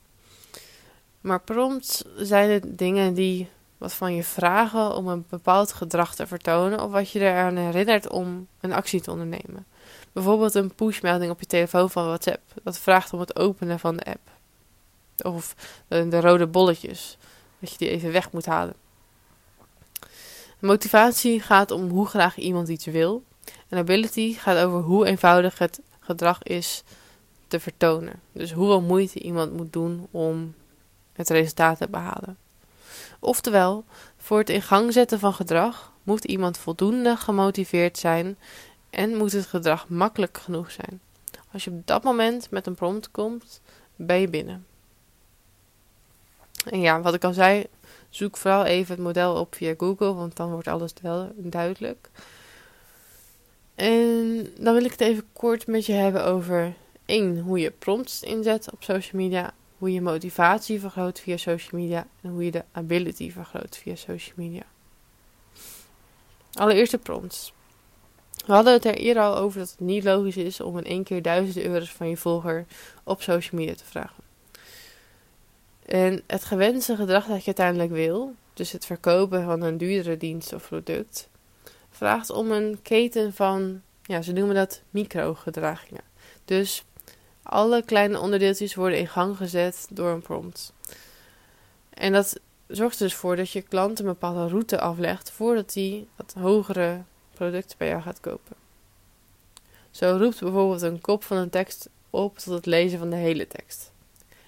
Maar 1.22 1.42
prompts 1.42 2.04
zijn 2.18 2.50
het 2.50 2.78
dingen 2.78 3.14
die 3.14 3.50
wat 3.78 3.94
van 3.94 4.16
je 4.16 4.24
vragen 4.24 4.96
om 4.96 5.08
een 5.08 5.26
bepaald 5.30 5.74
gedrag 5.74 6.16
te 6.16 6.28
vertonen 6.28 6.82
of 6.82 6.92
wat 6.92 7.12
je 7.12 7.20
eraan 7.20 7.56
herinnert 7.56 8.10
om 8.10 8.48
een 8.60 8.74
actie 8.74 9.02
te 9.02 9.12
ondernemen. 9.12 9.66
Bijvoorbeeld 10.12 10.56
een 10.56 10.76
pushmelding 10.76 11.32
op 11.32 11.40
je 11.40 11.46
telefoon 11.46 11.90
van 11.90 12.06
WhatsApp. 12.06 12.42
Dat 12.64 12.78
vraagt 12.78 13.14
om 13.14 13.20
het 13.20 13.40
openen 13.40 13.80
van 13.80 13.98
de 13.98 14.04
app. 14.04 14.30
Of 15.18 15.56
de 15.88 16.20
rode 16.20 16.48
bolletjes. 16.48 17.18
Dat 17.60 17.72
je 17.72 17.78
die 17.78 17.90
even 17.90 18.12
weg 18.12 18.32
moet 18.32 18.46
halen. 18.46 18.76
Motivatie 20.60 21.42
gaat 21.42 21.72
om 21.72 21.90
hoe 21.90 22.08
graag 22.08 22.38
iemand 22.38 22.68
iets 22.68 22.86
wil. 22.86 23.24
En 23.70 23.78
ability 23.78 24.34
gaat 24.34 24.66
over 24.66 24.80
hoe 24.80 25.06
eenvoudig 25.06 25.58
het 25.58 25.82
gedrag 26.00 26.44
is 26.44 26.84
te 27.48 27.60
vertonen. 27.60 28.22
Dus 28.32 28.52
hoeveel 28.52 28.82
moeite 28.82 29.20
iemand 29.20 29.54
moet 29.54 29.74
doen 29.74 30.08
om 30.12 30.54
het 31.14 31.30
resultaat 31.30 31.78
te 31.78 31.88
behalen. 31.90 32.38
Oftewel, 33.28 33.86
voor 34.18 34.38
het 34.38 34.50
in 34.50 34.62
gang 34.62 34.94
zetten 34.94 35.20
van 35.20 35.34
gedrag 35.34 35.92
moet 36.04 36.26
iemand 36.26 36.58
voldoende 36.58 37.18
gemotiveerd 37.18 37.98
zijn 37.98 38.38
en 38.90 39.16
moet 39.16 39.32
het 39.32 39.46
gedrag 39.46 39.90
makkelijk 39.90 40.38
genoeg 40.38 40.72
zijn. 40.72 41.02
Als 41.52 41.64
je 41.64 41.70
op 41.70 41.88
dat 41.88 42.04
moment 42.04 42.52
met 42.52 42.68
een 42.68 42.76
prompt 42.76 43.12
komt, 43.12 43.62
ben 43.96 44.20
je 44.20 44.28
binnen. 44.28 44.66
En 46.66 46.80
ja, 46.82 47.02
wat 47.02 47.14
ik 47.14 47.24
al 47.24 47.34
zei, 47.34 47.66
zoek 48.10 48.38
vooral 48.38 48.66
even 48.66 48.96
het 48.96 49.04
model 49.04 49.36
op 49.36 49.56
via 49.56 49.74
Google, 49.78 50.14
want 50.14 50.36
dan 50.36 50.52
wordt 50.52 50.68
alles 50.68 50.94
wel 51.02 51.32
duidelijk. 51.36 52.10
En 53.76 54.48
dan 54.60 54.74
wil 54.74 54.86
ik 54.86 54.92
het 54.92 55.02
even 55.02 55.26
kort 55.34 55.68
met 55.68 55.86
je 55.86 55.94
hebben 55.94 56.26
over 56.26 56.74
één, 57.06 57.40
hoe 57.40 57.60
je 57.60 57.72
prompts 57.72 58.22
inzet 58.22 58.72
op 58.72 58.84
social 58.84 59.22
media 59.22 59.54
hoe 59.78 59.94
je 59.94 60.02
motivatie 60.02 60.80
vergroot 60.80 61.20
via 61.20 61.38
social 61.38 61.82
media 61.82 62.08
en 62.22 62.30
hoe 62.30 62.46
je 62.46 62.52
de 62.52 62.64
ability 62.72 63.32
vergroot 63.32 63.78
via 63.78 63.96
social 63.96 64.36
media. 64.36 64.64
Allereerst 66.54 66.92
de. 66.92 67.54
We 68.46 68.54
hadden 68.54 68.74
het 68.74 68.86
er 68.86 68.96
eerder 68.96 69.24
al 69.24 69.38
over 69.38 69.60
dat 69.60 69.70
het 69.70 69.80
niet 69.80 70.04
logisch 70.04 70.38
is 70.38 70.62
om 70.62 70.78
in 70.78 70.84
één 70.84 71.04
keer 71.04 71.22
duizenden 71.22 71.72
euro's 71.72 71.92
van 71.92 72.10
je 72.10 72.18
volger 72.18 72.66
op 73.04 73.22
social 73.22 73.60
media 73.60 73.76
te 73.76 73.86
vragen. 73.86 74.24
En 75.86 76.24
het 76.28 76.46
gewenste 76.46 76.96
gedrag 76.96 77.26
dat 77.26 77.40
je 77.40 77.46
uiteindelijk 77.46 77.92
wil, 77.92 78.36
dus 78.54 78.72
het 78.72 78.86
verkopen 78.86 79.44
van 79.44 79.62
een 79.62 79.78
duurdere 79.78 80.18
dienst 80.18 80.54
of 80.54 80.68
product, 80.68 81.30
vraagt 81.90 82.30
om 82.30 82.52
een 82.52 82.80
keten 82.82 83.34
van, 83.34 83.82
ja, 84.02 84.22
ze 84.22 84.32
noemen 84.32 84.56
dat 84.56 84.82
microgedragingen. 84.90 86.04
Dus 86.46 86.84
alle 87.50 87.84
kleine 87.84 88.20
onderdeeltjes 88.20 88.76
worden 88.76 89.00
in 89.00 89.08
gang 89.08 89.38
gezet 89.38 89.88
door 89.90 90.10
een 90.10 90.22
prompt. 90.22 90.74
En 91.90 92.14
dat 92.14 92.40
zorgt 92.68 93.00
dus 93.00 93.14
voor 93.14 93.36
dat 93.36 93.52
je 93.52 93.62
klant 93.62 94.00
een 94.00 94.06
bepaalde 94.06 94.48
route 94.48 94.80
aflegt 94.80 95.32
voordat 95.32 95.74
hij 95.74 96.08
wat 96.16 96.36
hogere 96.40 97.02
producten 97.34 97.78
bij 97.78 97.88
jou 97.88 98.02
gaat 98.02 98.20
kopen. 98.20 98.56
Zo 99.92 100.18
roept 100.20 100.40
bijvoorbeeld 100.40 100.82
een 100.82 101.02
kop 101.02 101.24
van 101.24 101.38
een 101.38 101.50
tekst 101.50 101.90
op 102.10 102.38
tot 102.38 102.54
het 102.54 102.66
lezen 102.66 103.00
van 103.00 103.10
de 103.10 103.16
hele 103.16 103.48
tekst. 103.48 103.92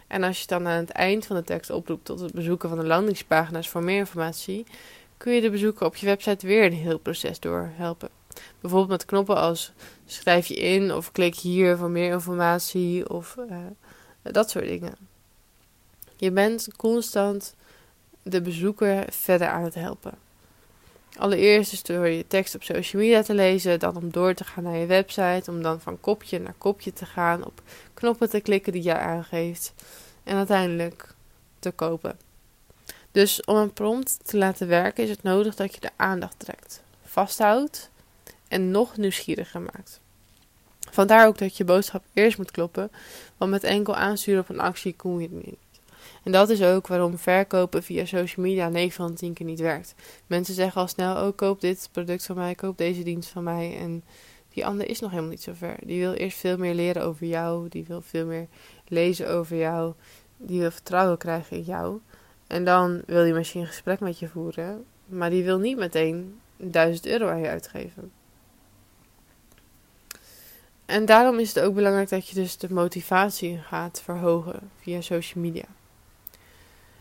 En 0.07 0.23
als 0.23 0.39
je 0.39 0.47
dan 0.47 0.67
aan 0.67 0.77
het 0.77 0.89
eind 0.89 1.25
van 1.25 1.35
de 1.35 1.43
tekst 1.43 1.69
oproept 1.69 2.05
tot 2.05 2.19
het 2.19 2.33
bezoeken 2.33 2.69
van 2.69 2.77
de 2.77 2.85
landingspagina's 2.85 3.69
voor 3.69 3.83
meer 3.83 3.97
informatie, 3.97 4.65
kun 5.17 5.33
je 5.33 5.41
de 5.41 5.49
bezoeker 5.49 5.85
op 5.85 5.95
je 5.95 6.05
website 6.05 6.47
weer 6.47 6.65
een 6.65 6.73
heel 6.73 6.99
proces 6.99 7.39
doorhelpen. 7.39 8.18
Bijvoorbeeld 8.59 8.89
met 8.89 9.05
knoppen 9.05 9.37
als 9.37 9.71
schrijf 10.05 10.47
je 10.47 10.55
in 10.55 10.93
of 10.93 11.11
klik 11.11 11.35
hier 11.35 11.77
voor 11.77 11.89
meer 11.89 12.11
informatie 12.11 13.09
of 13.09 13.35
uh, 13.49 13.57
dat 14.21 14.49
soort 14.49 14.65
dingen. 14.65 14.95
Je 16.15 16.31
bent 16.31 16.67
constant 16.75 17.55
de 18.23 18.41
bezoeker 18.41 19.05
verder 19.09 19.47
aan 19.47 19.63
het 19.63 19.75
helpen. 19.75 20.13
Allereerst 21.17 21.73
is 21.73 21.83
door 21.83 22.07
je 22.07 22.27
tekst 22.27 22.55
op 22.55 22.63
social 22.63 23.01
media 23.01 23.21
te 23.21 23.33
lezen, 23.33 23.79
dan 23.79 23.95
om 23.95 24.11
door 24.11 24.33
te 24.33 24.43
gaan 24.43 24.63
naar 24.63 24.77
je 24.77 24.85
website, 24.85 25.51
om 25.51 25.61
dan 25.61 25.81
van 25.81 25.99
kopje 25.99 26.39
naar 26.39 26.53
kopje 26.57 26.93
te 26.93 27.05
gaan, 27.05 27.45
op 27.45 27.61
knoppen 27.93 28.29
te 28.29 28.39
klikken 28.39 28.73
die 28.73 28.81
jij 28.81 28.97
aangeeft 28.97 29.73
en 30.23 30.35
uiteindelijk 30.35 31.13
te 31.59 31.71
kopen. 31.71 32.17
Dus 33.11 33.43
om 33.45 33.55
een 33.55 33.73
prompt 33.73 34.19
te 34.23 34.37
laten 34.37 34.67
werken 34.67 35.03
is 35.03 35.09
het 35.09 35.23
nodig 35.23 35.55
dat 35.55 35.73
je 35.73 35.79
de 35.79 35.91
aandacht 35.95 36.39
trekt, 36.39 36.81
vasthoudt 37.03 37.89
en 38.49 38.71
nog 38.71 38.97
nieuwsgieriger 38.97 39.61
maakt. 39.61 39.99
Vandaar 40.91 41.27
ook 41.27 41.37
dat 41.37 41.57
je 41.57 41.63
boodschap 41.63 42.03
eerst 42.13 42.37
moet 42.37 42.51
kloppen, 42.51 42.91
want 43.37 43.51
met 43.51 43.63
enkel 43.63 43.95
aansturen 43.95 44.41
op 44.41 44.49
een 44.49 44.59
actie 44.59 44.95
kom 44.95 45.21
je 45.21 45.27
er 45.27 45.41
niet. 45.45 45.57
En 46.23 46.31
dat 46.31 46.49
is 46.49 46.63
ook 46.63 46.87
waarom 46.87 47.17
verkopen 47.17 47.83
via 47.83 48.05
social 48.05 48.45
media 48.45 48.69
9 48.69 48.91
van 48.91 49.13
10 49.13 49.33
keer 49.33 49.45
niet 49.45 49.59
werkt. 49.59 49.95
Mensen 50.27 50.53
zeggen 50.53 50.81
al 50.81 50.87
snel: 50.87 51.27
Oh, 51.27 51.35
koop 51.35 51.61
dit 51.61 51.89
product 51.91 52.25
van 52.25 52.35
mij, 52.35 52.55
koop 52.55 52.77
deze 52.77 53.03
dienst 53.03 53.29
van 53.29 53.43
mij. 53.43 53.77
En 53.79 54.03
die 54.53 54.65
ander 54.65 54.89
is 54.89 54.99
nog 54.99 55.09
helemaal 55.09 55.31
niet 55.31 55.41
zo 55.41 55.53
ver. 55.55 55.75
Die 55.83 55.99
wil 55.99 56.13
eerst 56.13 56.37
veel 56.37 56.57
meer 56.57 56.73
leren 56.73 57.03
over 57.03 57.27
jou, 57.27 57.69
die 57.69 57.85
wil 57.87 58.01
veel 58.01 58.25
meer 58.25 58.47
lezen 58.87 59.29
over 59.29 59.57
jou, 59.57 59.93
die 60.37 60.59
wil 60.59 60.71
vertrouwen 60.71 61.17
krijgen 61.17 61.57
in 61.57 61.63
jou. 61.63 61.99
En 62.47 62.65
dan 62.65 63.01
wil 63.05 63.21
hij 63.21 63.33
misschien 63.33 63.61
een 63.61 63.67
gesprek 63.67 63.99
met 63.99 64.19
je 64.19 64.27
voeren, 64.27 64.85
maar 65.05 65.29
die 65.29 65.43
wil 65.43 65.57
niet 65.57 65.77
meteen 65.77 66.39
1000 66.57 67.05
euro 67.05 67.27
aan 67.27 67.39
je 67.39 67.47
uitgeven. 67.47 68.11
En 70.89 71.05
daarom 71.05 71.39
is 71.39 71.53
het 71.53 71.63
ook 71.63 71.73
belangrijk 71.73 72.09
dat 72.09 72.27
je 72.27 72.35
dus 72.35 72.57
de 72.57 72.73
motivatie 72.73 73.57
gaat 73.57 74.01
verhogen 74.01 74.71
via 74.81 75.01
social 75.01 75.43
media. 75.43 75.65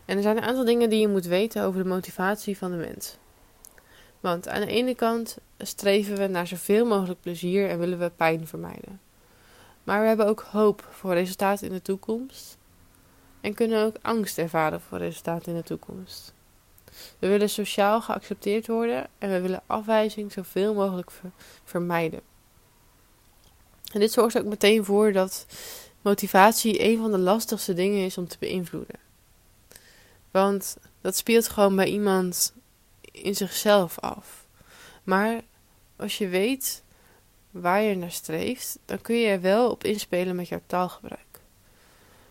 En 0.04 0.16
er 0.16 0.23
zijn 0.23 0.37
een 0.37 0.42
aantal 0.42 0.64
dingen 0.64 0.90
die 0.90 1.00
je 1.00 1.09
moet 1.09 1.25
weten 1.25 1.62
over 1.62 1.83
de 1.83 1.88
motivatie 1.88 2.59
van 2.59 2.71
de 2.71 2.76
mens. 2.76 3.16
Want 4.21 4.49
aan 4.49 4.61
de 4.61 4.66
ene 4.66 4.95
kant 4.95 5.38
streven 5.59 6.16
we 6.16 6.26
naar 6.26 6.47
zoveel 6.47 6.87
mogelijk 6.87 7.21
plezier 7.21 7.68
en 7.68 7.78
willen 7.78 7.99
we 7.99 8.11
pijn 8.16 8.47
vermijden. 8.47 9.00
Maar 9.85 10.00
we 10.00 10.07
hebben 10.07 10.26
ook 10.26 10.47
hoop 10.50 10.88
voor 10.90 11.12
resultaten 11.12 11.66
in 11.66 11.73
de 11.73 11.83
toekomst. 11.83 12.57
En 13.40 13.54
kunnen 13.54 13.85
ook 13.85 13.97
angst 14.02 14.38
ervaren 14.38 14.80
voor 14.80 14.99
resultaten 14.99 15.52
in 15.52 15.59
de 15.59 15.64
toekomst. 15.64 16.35
We 17.18 17.28
willen 17.28 17.50
sociaal 17.50 18.00
geaccepteerd 18.00 18.66
worden 18.66 19.07
en 19.18 19.30
we 19.30 19.40
willen 19.40 19.62
afwijzing 19.66 20.33
zoveel 20.33 20.75
mogelijk 20.75 21.11
vermijden. 21.64 22.28
En 23.92 24.00
dit 24.00 24.12
zorgt 24.12 24.38
ook 24.38 24.45
meteen 24.45 24.85
voor 24.85 25.12
dat 25.12 25.47
motivatie 26.02 26.85
een 26.85 26.99
van 26.99 27.11
de 27.11 27.18
lastigste 27.18 27.75
dingen 27.75 28.04
is 28.04 28.18
om 28.18 28.28
te 28.28 28.37
beïnvloeden. 28.40 28.99
Want 30.30 30.76
dat 31.00 31.16
speelt 31.16 31.49
gewoon 31.49 31.76
bij 31.76 31.88
iemand 31.88 32.52
in 33.00 33.35
zichzelf 33.35 33.99
af. 33.99 34.47
Maar 35.02 35.40
als 35.97 36.18
je 36.18 36.28
weet 36.28 36.83
waar 37.50 37.83
je 37.83 37.97
naar 37.97 38.11
streeft, 38.11 38.78
dan 38.85 39.00
kun 39.00 39.16
je 39.16 39.26
er 39.26 39.40
wel 39.40 39.71
op 39.71 39.85
inspelen 39.85 40.37
met 40.37 40.49
jouw 40.49 40.61
taalgebruik. 40.66 41.21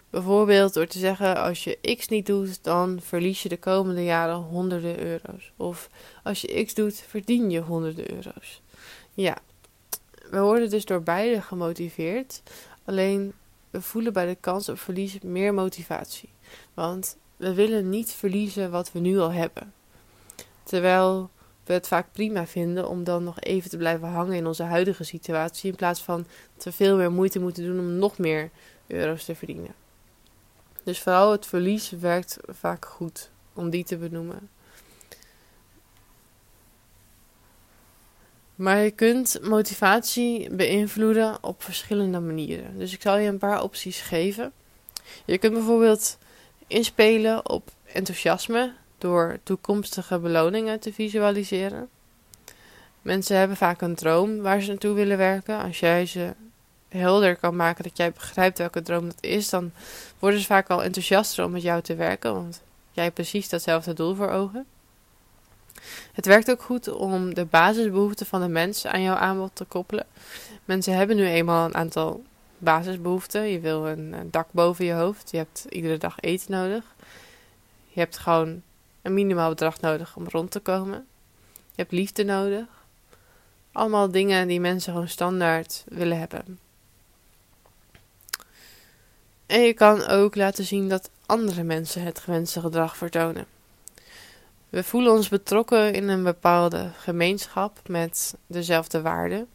Bijvoorbeeld 0.09 0.73
door 0.73 0.87
te 0.87 0.99
zeggen: 0.99 1.37
als 1.37 1.63
je 1.63 1.95
X 1.97 2.07
niet 2.07 2.25
doet, 2.25 2.63
dan 2.63 2.99
verlies 3.01 3.43
je 3.43 3.49
de 3.49 3.57
komende 3.57 4.03
jaren 4.03 4.35
honderden 4.35 4.99
euro's. 4.99 5.51
Of 5.55 5.89
als 6.23 6.41
je 6.41 6.63
X 6.63 6.73
doet, 6.73 7.03
verdien 7.07 7.49
je 7.49 7.61
honderden 7.61 8.11
euro's. 8.11 8.61
Ja, 9.13 9.37
we 10.29 10.39
worden 10.39 10.69
dus 10.69 10.86
door 10.86 11.01
beide 11.01 11.41
gemotiveerd. 11.41 12.41
Alleen 12.86 13.34
we 13.69 13.81
voelen 13.81 14.13
bij 14.13 14.25
de 14.25 14.38
kans 14.39 14.69
op 14.69 14.79
verlies 14.79 15.19
meer 15.19 15.53
motivatie. 15.53 16.29
Want 16.74 17.17
we 17.38 17.53
willen 17.53 17.89
niet 17.89 18.12
verliezen 18.12 18.72
wat 18.72 18.91
we 18.91 19.00
nu 19.00 19.19
al 19.19 19.31
hebben. 19.31 19.74
Terwijl 20.63 21.29
we 21.63 21.74
het 21.74 21.88
vaak 21.88 22.12
prima 22.12 22.48
vinden 22.48 22.89
om 22.89 23.03
dan 23.03 23.24
nog 23.24 23.39
even 23.39 23.69
te 23.69 23.77
blijven 23.77 24.07
hangen 24.07 24.36
in 24.36 24.48
onze 24.48 24.63
huidige 24.63 25.03
situatie. 25.03 25.69
In 25.69 25.75
plaats 25.75 26.01
van 26.01 26.25
dat 26.55 26.63
we 26.63 26.72
veel 26.72 26.98
meer 26.98 27.12
moeite 27.12 27.39
moeten 27.39 27.63
doen 27.63 27.79
om 27.79 27.91
nog 27.91 28.17
meer 28.17 28.50
euro's 28.88 29.25
te 29.25 29.36
verdienen. 29.36 29.75
Dus 30.84 31.01
vooral 31.01 31.31
het 31.31 31.46
verlies 31.46 31.89
werkt 31.89 32.38
vaak 32.48 32.86
goed 32.86 33.29
om 33.53 33.69
die 33.69 33.84
te 33.84 33.98
benoemen. 33.98 34.50
Maar 38.57 38.77
je 38.77 38.91
kunt 38.91 39.39
motivatie 39.41 40.49
beïnvloeden 40.51 41.43
op 41.43 41.63
verschillende 41.63 42.19
manieren. 42.19 42.77
Dus 42.77 42.93
ik 42.93 43.01
zal 43.01 43.17
je 43.17 43.27
een 43.27 43.37
paar 43.37 43.63
opties 43.63 44.01
geven. 44.01 44.51
Je 45.25 45.37
kunt 45.37 45.53
bijvoorbeeld 45.53 46.17
inspelen 46.67 47.49
op 47.49 47.71
enthousiasme 47.85 48.73
door 48.97 49.39
toekomstige 49.43 50.19
beloningen 50.19 50.79
te 50.79 50.93
visualiseren. 50.93 51.89
Mensen 53.01 53.37
hebben 53.37 53.57
vaak 53.57 53.81
een 53.81 53.95
droom 53.95 54.41
waar 54.41 54.61
ze 54.61 54.67
naartoe 54.67 54.93
willen 54.93 55.17
werken. 55.17 55.61
Als 55.61 55.79
jij 55.79 56.05
ze 56.05 56.33
helder 56.89 57.35
kan 57.35 57.55
maken 57.55 57.83
dat 57.83 57.97
jij 57.97 58.11
begrijpt 58.11 58.57
welke 58.57 58.81
droom 58.81 59.05
dat 59.05 59.23
is, 59.23 59.49
dan 59.49 59.71
worden 60.19 60.39
ze 60.39 60.45
vaak 60.45 60.69
al 60.69 60.83
enthousiaster 60.83 61.45
om 61.45 61.51
met 61.51 61.61
jou 61.61 61.81
te 61.81 61.95
werken, 61.95 62.33
want 62.33 62.61
jij 62.91 63.03
hebt 63.03 63.15
precies 63.15 63.49
datzelfde 63.49 63.93
doel 63.93 64.15
voor 64.15 64.29
ogen. 64.29 64.65
Het 66.13 66.25
werkt 66.25 66.51
ook 66.51 66.62
goed 66.62 66.89
om 66.89 67.34
de 67.34 67.46
basisbehoeften 67.46 68.25
van 68.25 68.41
de 68.41 68.48
mens 68.48 68.86
aan 68.86 69.01
jouw 69.01 69.15
aanbod 69.15 69.51
te 69.53 69.65
koppelen. 69.65 70.05
Mensen 70.65 70.93
hebben 70.93 71.15
nu 71.15 71.27
eenmaal 71.27 71.65
een 71.65 71.75
aantal 71.75 72.24
basisbehoeften. 72.57 73.48
Je 73.48 73.60
wil 73.60 73.88
een, 73.88 74.15
dak 74.31 74.48
boven 74.51 74.86
je 74.86 74.93
hoofd. 74.93 75.31
Je 75.31 75.38
hebt 75.38 75.65
iedere 75.69 75.98
dag 75.98 76.19
eten 76.19 76.51
nodig. 76.51 76.84
Je 77.88 78.00
hebt 78.00 78.17
gewoon 78.17 78.62
een 79.01 79.13
minimaal 79.13 79.50
bedrag 79.50 79.81
nodig 79.81 80.15
om 80.15 80.27
rond 80.27 80.51
te 80.51 80.60
komen. 80.60 81.05
Je 81.53 81.81
hebt 81.81 81.91
liefde 81.91 82.24
nodig. 82.24 82.65
Allemaal 83.72 84.12
dingen 84.12 84.48
die 84.48 84.60
mensen 84.60 84.93
gewoon 84.93 85.07
standaard 85.07 85.84
willen 85.88 86.19
hebben. 86.19 86.60
En 89.46 89.62
je 89.62 89.74
kan 89.74 90.07
ook 90.07 90.36
laten 90.36 90.63
zien 90.63 90.89
dat 90.89 91.10
andere 91.25 91.63
mensen 91.63 92.01
het 92.01 92.19
gewenste 92.19 92.60
gedrag 92.60 92.98
vertonen. 92.98 93.46
We 94.69 94.83
voelen 94.83 95.12
ons 95.12 95.29
betrokken 95.29 95.93
in 95.93 96.07
een 96.07 96.24
bepaalde 96.24 96.91
gemeenschap 96.97 97.79
met 97.88 98.36
dezelfde 98.47 99.01
waarden. 99.01 99.47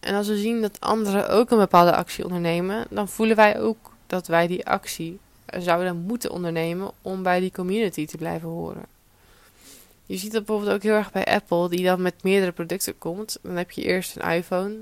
En 0.00 0.14
als 0.14 0.28
we 0.28 0.36
zien 0.36 0.60
dat 0.60 0.80
anderen 0.80 1.28
ook 1.28 1.50
een 1.50 1.58
bepaalde 1.58 1.94
actie 1.94 2.24
ondernemen, 2.24 2.86
dan 2.90 3.08
voelen 3.08 3.36
wij 3.36 3.60
ook 3.60 3.90
dat 4.06 4.26
wij 4.26 4.46
die 4.46 4.66
actie 4.66 5.18
zouden 5.46 5.96
moeten 5.96 6.30
ondernemen 6.30 6.90
om 7.02 7.22
bij 7.22 7.40
die 7.40 7.52
community 7.52 8.06
te 8.06 8.16
blijven 8.16 8.48
horen. 8.48 8.84
Je 10.06 10.16
ziet 10.16 10.32
dat 10.32 10.44
bijvoorbeeld 10.44 10.74
ook 10.74 10.82
heel 10.82 10.94
erg 10.94 11.12
bij 11.12 11.24
Apple, 11.24 11.68
die 11.68 11.84
dan 11.84 12.02
met 12.02 12.22
meerdere 12.22 12.52
producten 12.52 12.98
komt. 12.98 13.38
Dan 13.42 13.56
heb 13.56 13.70
je 13.70 13.82
eerst 13.82 14.16
een 14.16 14.30
iPhone. 14.30 14.76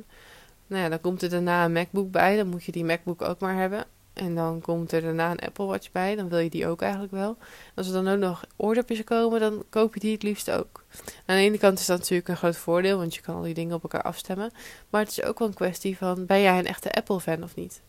Nou 0.66 0.82
ja, 0.82 0.88
dan 0.88 1.00
komt 1.00 1.22
er 1.22 1.30
daarna 1.30 1.64
een 1.64 1.72
MacBook 1.72 2.10
bij. 2.10 2.36
Dan 2.36 2.48
moet 2.48 2.64
je 2.64 2.72
die 2.72 2.84
MacBook 2.84 3.22
ook 3.22 3.40
maar 3.40 3.56
hebben. 3.56 3.84
En 4.20 4.34
dan 4.34 4.60
komt 4.60 4.92
er 4.92 5.00
daarna 5.00 5.30
een 5.30 5.38
Apple 5.38 5.64
Watch 5.64 5.92
bij. 5.92 6.14
Dan 6.14 6.28
wil 6.28 6.38
je 6.38 6.50
die 6.50 6.66
ook 6.66 6.82
eigenlijk 6.82 7.12
wel. 7.12 7.36
Als 7.74 7.86
er 7.86 7.92
dan 7.92 8.08
ook 8.08 8.18
nog 8.18 8.44
oordopjes 8.56 9.04
komen, 9.04 9.40
dan 9.40 9.64
koop 9.68 9.94
je 9.94 10.00
die 10.00 10.12
het 10.12 10.22
liefst 10.22 10.50
ook. 10.50 10.84
Aan 11.26 11.36
de 11.36 11.42
ene 11.42 11.58
kant 11.58 11.78
is 11.78 11.86
dat 11.86 11.98
natuurlijk 11.98 12.28
een 12.28 12.36
groot 12.36 12.56
voordeel, 12.56 12.98
want 12.98 13.14
je 13.14 13.20
kan 13.20 13.34
al 13.34 13.42
die 13.42 13.54
dingen 13.54 13.74
op 13.74 13.82
elkaar 13.82 14.02
afstemmen. 14.02 14.50
Maar 14.90 15.00
het 15.00 15.10
is 15.10 15.22
ook 15.22 15.38
wel 15.38 15.48
een 15.48 15.54
kwestie 15.54 15.96
van, 15.96 16.26
ben 16.26 16.40
jij 16.40 16.58
een 16.58 16.66
echte 16.66 16.92
Apple-fan 16.92 17.42
of 17.42 17.54
niet? 17.54 17.80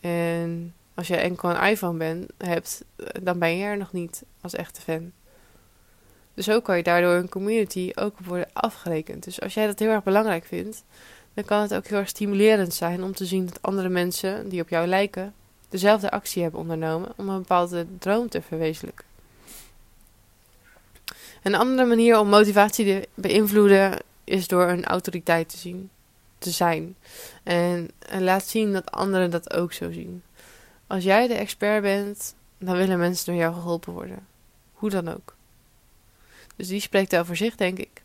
En 0.00 0.74
als 0.94 1.06
je 1.06 1.16
enkel 1.16 1.50
een 1.50 1.70
iPhone 1.70 1.98
bent, 1.98 2.32
hebt, 2.38 2.84
dan 3.22 3.38
ben 3.38 3.56
je 3.56 3.64
er 3.64 3.76
nog 3.76 3.92
niet 3.92 4.22
als 4.40 4.54
echte 4.54 4.80
fan. 4.80 5.12
Dus 6.34 6.50
ook 6.50 6.64
kan 6.64 6.76
je 6.76 6.82
daardoor 6.82 7.14
een 7.14 7.28
community 7.28 7.90
ook 7.94 8.18
worden 8.18 8.48
afgerekend. 8.52 9.24
Dus 9.24 9.40
als 9.40 9.54
jij 9.54 9.66
dat 9.66 9.78
heel 9.78 9.90
erg 9.90 10.02
belangrijk 10.02 10.44
vindt, 10.44 10.84
dan 11.34 11.44
kan 11.44 11.60
het 11.60 11.74
ook 11.74 11.86
heel 11.86 11.98
erg 11.98 12.08
stimulerend 12.08 12.74
zijn 12.74 13.02
om 13.02 13.14
te 13.14 13.26
zien 13.26 13.46
dat 13.46 13.62
andere 13.62 13.88
mensen 13.88 14.48
die 14.48 14.60
op 14.60 14.68
jou 14.68 14.86
lijken 14.86 15.34
dezelfde 15.74 16.10
actie 16.10 16.42
hebben 16.42 16.60
ondernomen 16.60 17.12
om 17.16 17.28
een 17.28 17.38
bepaalde 17.38 17.86
droom 17.98 18.28
te 18.28 18.42
verwezenlijken. 18.42 19.04
Een 21.42 21.54
andere 21.54 21.88
manier 21.88 22.18
om 22.18 22.28
motivatie 22.28 22.84
te 22.84 23.08
beïnvloeden 23.14 23.98
is 24.24 24.48
door 24.48 24.68
een 24.68 24.84
autoriteit 24.84 25.48
te 25.48 25.56
zien, 25.56 25.90
te 26.38 26.50
zijn. 26.50 26.96
En, 27.42 27.90
laat 28.18 28.46
zien 28.46 28.72
dat 28.72 28.90
anderen 28.90 29.30
dat 29.30 29.54
ook 29.54 29.72
zo 29.72 29.92
zien. 29.92 30.22
Als 30.86 31.04
jij 31.04 31.26
de 31.26 31.34
expert 31.34 31.82
bent, 31.82 32.34
dan 32.58 32.76
willen 32.76 32.98
mensen 32.98 33.26
door 33.26 33.42
jou 33.42 33.54
geholpen 33.54 33.92
worden. 33.92 34.26
Hoe 34.72 34.90
dan 34.90 35.08
ook. 35.08 35.34
Dus 36.56 36.68
die 36.68 36.80
spreekt 36.80 37.16
over 37.16 37.36
zich, 37.36 37.56
denk 37.56 37.78
ik. 37.78 38.02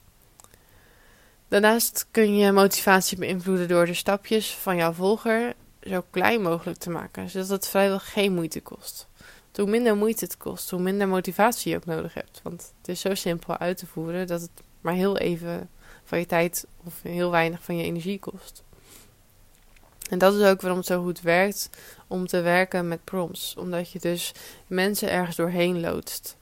Daarnaast 1.48 2.06
kun 2.12 2.38
je 2.38 2.52
motivatie 2.52 3.18
beïnvloeden 3.18 3.68
door 3.68 3.86
de 3.86 3.94
stapjes 3.94 4.56
van 4.56 4.76
jouw 4.76 4.94
volger 4.94 5.54
zo 5.82 6.04
klein 6.10 6.42
mogelijk 6.42 6.80
te 6.80 6.90
maken, 6.90 7.30
zodat 7.30 7.50
het 7.50 7.68
vrijwel 7.68 8.00
geen 8.00 8.34
moeite 8.34 8.62
kost. 8.62 9.08
hoe 9.56 9.70
minder 9.70 9.96
moeite 9.96 10.26
het 10.26 10.38
kost, 10.38 10.70
hoe 10.70 10.80
minder 10.80 11.08
motivatie 11.08 11.72
je 11.72 11.78
ook 11.78 11.86
nodig 11.86 12.14
hebt. 12.14 12.40
Want 12.44 12.74
het 12.78 12.88
is 12.88 13.00
zo 13.00 13.16
simpel 13.16 13.58
uit 13.58 13.78
te 13.78 13.86
voeren 13.86 14.28
dat 14.28 14.42
het 14.42 14.52
maar 14.82 14.94
heel 14.94 15.18
even 15.18 15.70
van 16.04 16.20
je 16.20 16.26
tijd 16.26 16.68
of 16.86 17.02
heel 17.02 17.32
weinig 17.32 17.64
van 17.64 17.78
je 17.78 17.84
energie 17.84 18.20
kost. 18.20 18.64
En 20.10 20.18
dat 20.18 20.34
is 20.34 20.48
ook 20.48 20.62
waarom 20.62 20.80
het 20.80 20.88
zo 20.88 21.04
goed 21.04 21.22
werkt 21.22 21.70
om 22.08 22.28
te 22.28 22.42
werken 22.42 22.88
met 22.88 23.04
prompts. 23.04 23.56
Omdat 23.58 23.92
je 23.92 24.00
dus 24.00 24.32
mensen 24.68 25.12
ergens 25.12 25.36
doorheen 25.36 25.80
loodst. 25.80 26.38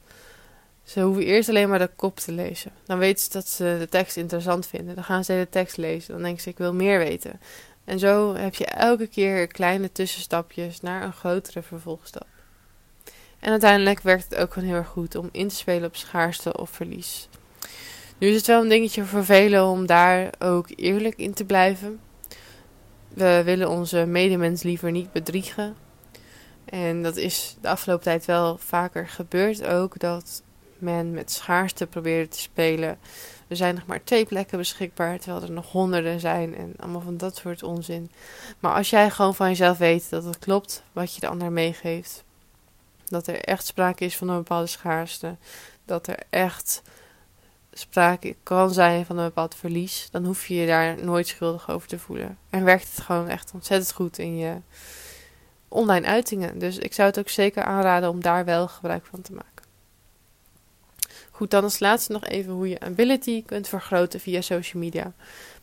Ze 0.82 1.00
hoeven 1.00 1.24
eerst 1.24 1.48
alleen 1.48 1.68
maar 1.68 1.78
de 1.78 1.90
kop 1.96 2.18
te 2.18 2.32
lezen. 2.32 2.72
Dan 2.86 2.98
weten 2.98 3.24
ze 3.24 3.30
dat 3.30 3.48
ze 3.48 3.76
de 3.78 3.88
tekst 3.88 4.16
interessant 4.16 4.66
vinden. 4.66 4.94
Dan 4.94 5.04
gaan 5.04 5.24
ze 5.24 5.32
de 5.32 5.48
tekst 5.50 5.76
lezen. 5.76 6.12
Dan 6.12 6.22
denken 6.22 6.42
ze, 6.42 6.48
ik 6.48 6.58
wil 6.58 6.74
meer 6.74 6.98
weten. 6.98 7.40
En 7.88 7.98
zo 7.98 8.34
heb 8.34 8.54
je 8.54 8.66
elke 8.66 9.06
keer 9.06 9.46
kleine 9.46 9.92
tussenstapjes 9.92 10.80
naar 10.80 11.02
een 11.02 11.12
grotere 11.12 11.62
vervolgstap. 11.62 12.26
En 13.38 13.50
uiteindelijk 13.50 14.00
werkt 14.00 14.24
het 14.28 14.38
ook 14.38 14.52
gewoon 14.52 14.68
heel 14.68 14.78
erg 14.78 14.88
goed 14.88 15.14
om 15.14 15.28
in 15.32 15.48
te 15.48 15.54
spelen 15.54 15.88
op 15.88 15.96
schaarste 15.96 16.58
of 16.58 16.70
verlies. 16.70 17.28
Nu 18.18 18.28
is 18.28 18.36
het 18.36 18.46
wel 18.46 18.62
een 18.62 18.68
dingetje 18.68 19.04
voor 19.04 19.24
velen 19.24 19.64
om 19.64 19.86
daar 19.86 20.30
ook 20.38 20.66
eerlijk 20.76 21.16
in 21.16 21.34
te 21.34 21.44
blijven. 21.44 22.00
We 23.08 23.42
willen 23.44 23.68
onze 23.68 24.06
medemens 24.06 24.62
liever 24.62 24.90
niet 24.90 25.12
bedriegen. 25.12 25.76
En 26.64 27.02
dat 27.02 27.16
is 27.16 27.56
de 27.60 27.68
afgelopen 27.68 28.04
tijd 28.04 28.24
wel 28.24 28.58
vaker 28.58 29.08
gebeurd 29.08 29.66
ook. 29.66 29.98
Dat 29.98 30.42
men 30.78 31.10
met 31.10 31.30
schaarste 31.30 31.86
probeerde 31.86 32.28
te 32.28 32.40
spelen. 32.40 32.98
Er 33.48 33.56
zijn 33.56 33.74
nog 33.74 33.86
maar 33.86 34.04
twee 34.04 34.26
plekken 34.26 34.58
beschikbaar, 34.58 35.18
terwijl 35.18 35.42
er 35.42 35.50
nog 35.50 35.72
honderden 35.72 36.20
zijn 36.20 36.56
en 36.56 36.74
allemaal 36.76 37.00
van 37.00 37.16
dat 37.16 37.36
soort 37.36 37.62
onzin. 37.62 38.10
Maar 38.58 38.74
als 38.74 38.90
jij 38.90 39.10
gewoon 39.10 39.34
van 39.34 39.48
jezelf 39.48 39.78
weet 39.78 40.10
dat 40.10 40.24
het 40.24 40.38
klopt 40.38 40.82
wat 40.92 41.14
je 41.14 41.20
de 41.20 41.28
ander 41.28 41.52
meegeeft, 41.52 42.24
dat 43.04 43.26
er 43.26 43.40
echt 43.40 43.66
sprake 43.66 44.04
is 44.04 44.16
van 44.16 44.28
een 44.28 44.36
bepaalde 44.36 44.66
schaarste, 44.66 45.36
dat 45.84 46.06
er 46.06 46.18
echt 46.30 46.82
sprake 47.72 48.36
kan 48.42 48.72
zijn 48.72 49.06
van 49.06 49.18
een 49.18 49.24
bepaald 49.24 49.54
verlies, 49.54 50.08
dan 50.10 50.24
hoef 50.24 50.46
je 50.46 50.54
je 50.54 50.66
daar 50.66 51.04
nooit 51.04 51.26
schuldig 51.26 51.70
over 51.70 51.88
te 51.88 51.98
voelen. 51.98 52.38
En 52.50 52.64
werkt 52.64 52.90
het 52.94 53.04
gewoon 53.04 53.28
echt 53.28 53.50
ontzettend 53.54 53.92
goed 53.92 54.18
in 54.18 54.36
je 54.36 54.56
online 55.68 56.06
uitingen. 56.06 56.58
Dus 56.58 56.78
ik 56.78 56.92
zou 56.94 57.08
het 57.08 57.18
ook 57.18 57.28
zeker 57.28 57.62
aanraden 57.62 58.10
om 58.10 58.22
daar 58.22 58.44
wel 58.44 58.68
gebruik 58.68 59.06
van 59.06 59.22
te 59.22 59.32
maken. 59.32 59.57
Goed, 61.38 61.50
dan 61.50 61.62
als 61.62 61.78
laatste 61.78 62.12
nog 62.12 62.24
even 62.24 62.52
hoe 62.52 62.68
je 62.68 62.80
ability 62.80 63.44
kunt 63.44 63.68
vergroten 63.68 64.20
via 64.20 64.40
social 64.40 64.82
media. 64.82 65.12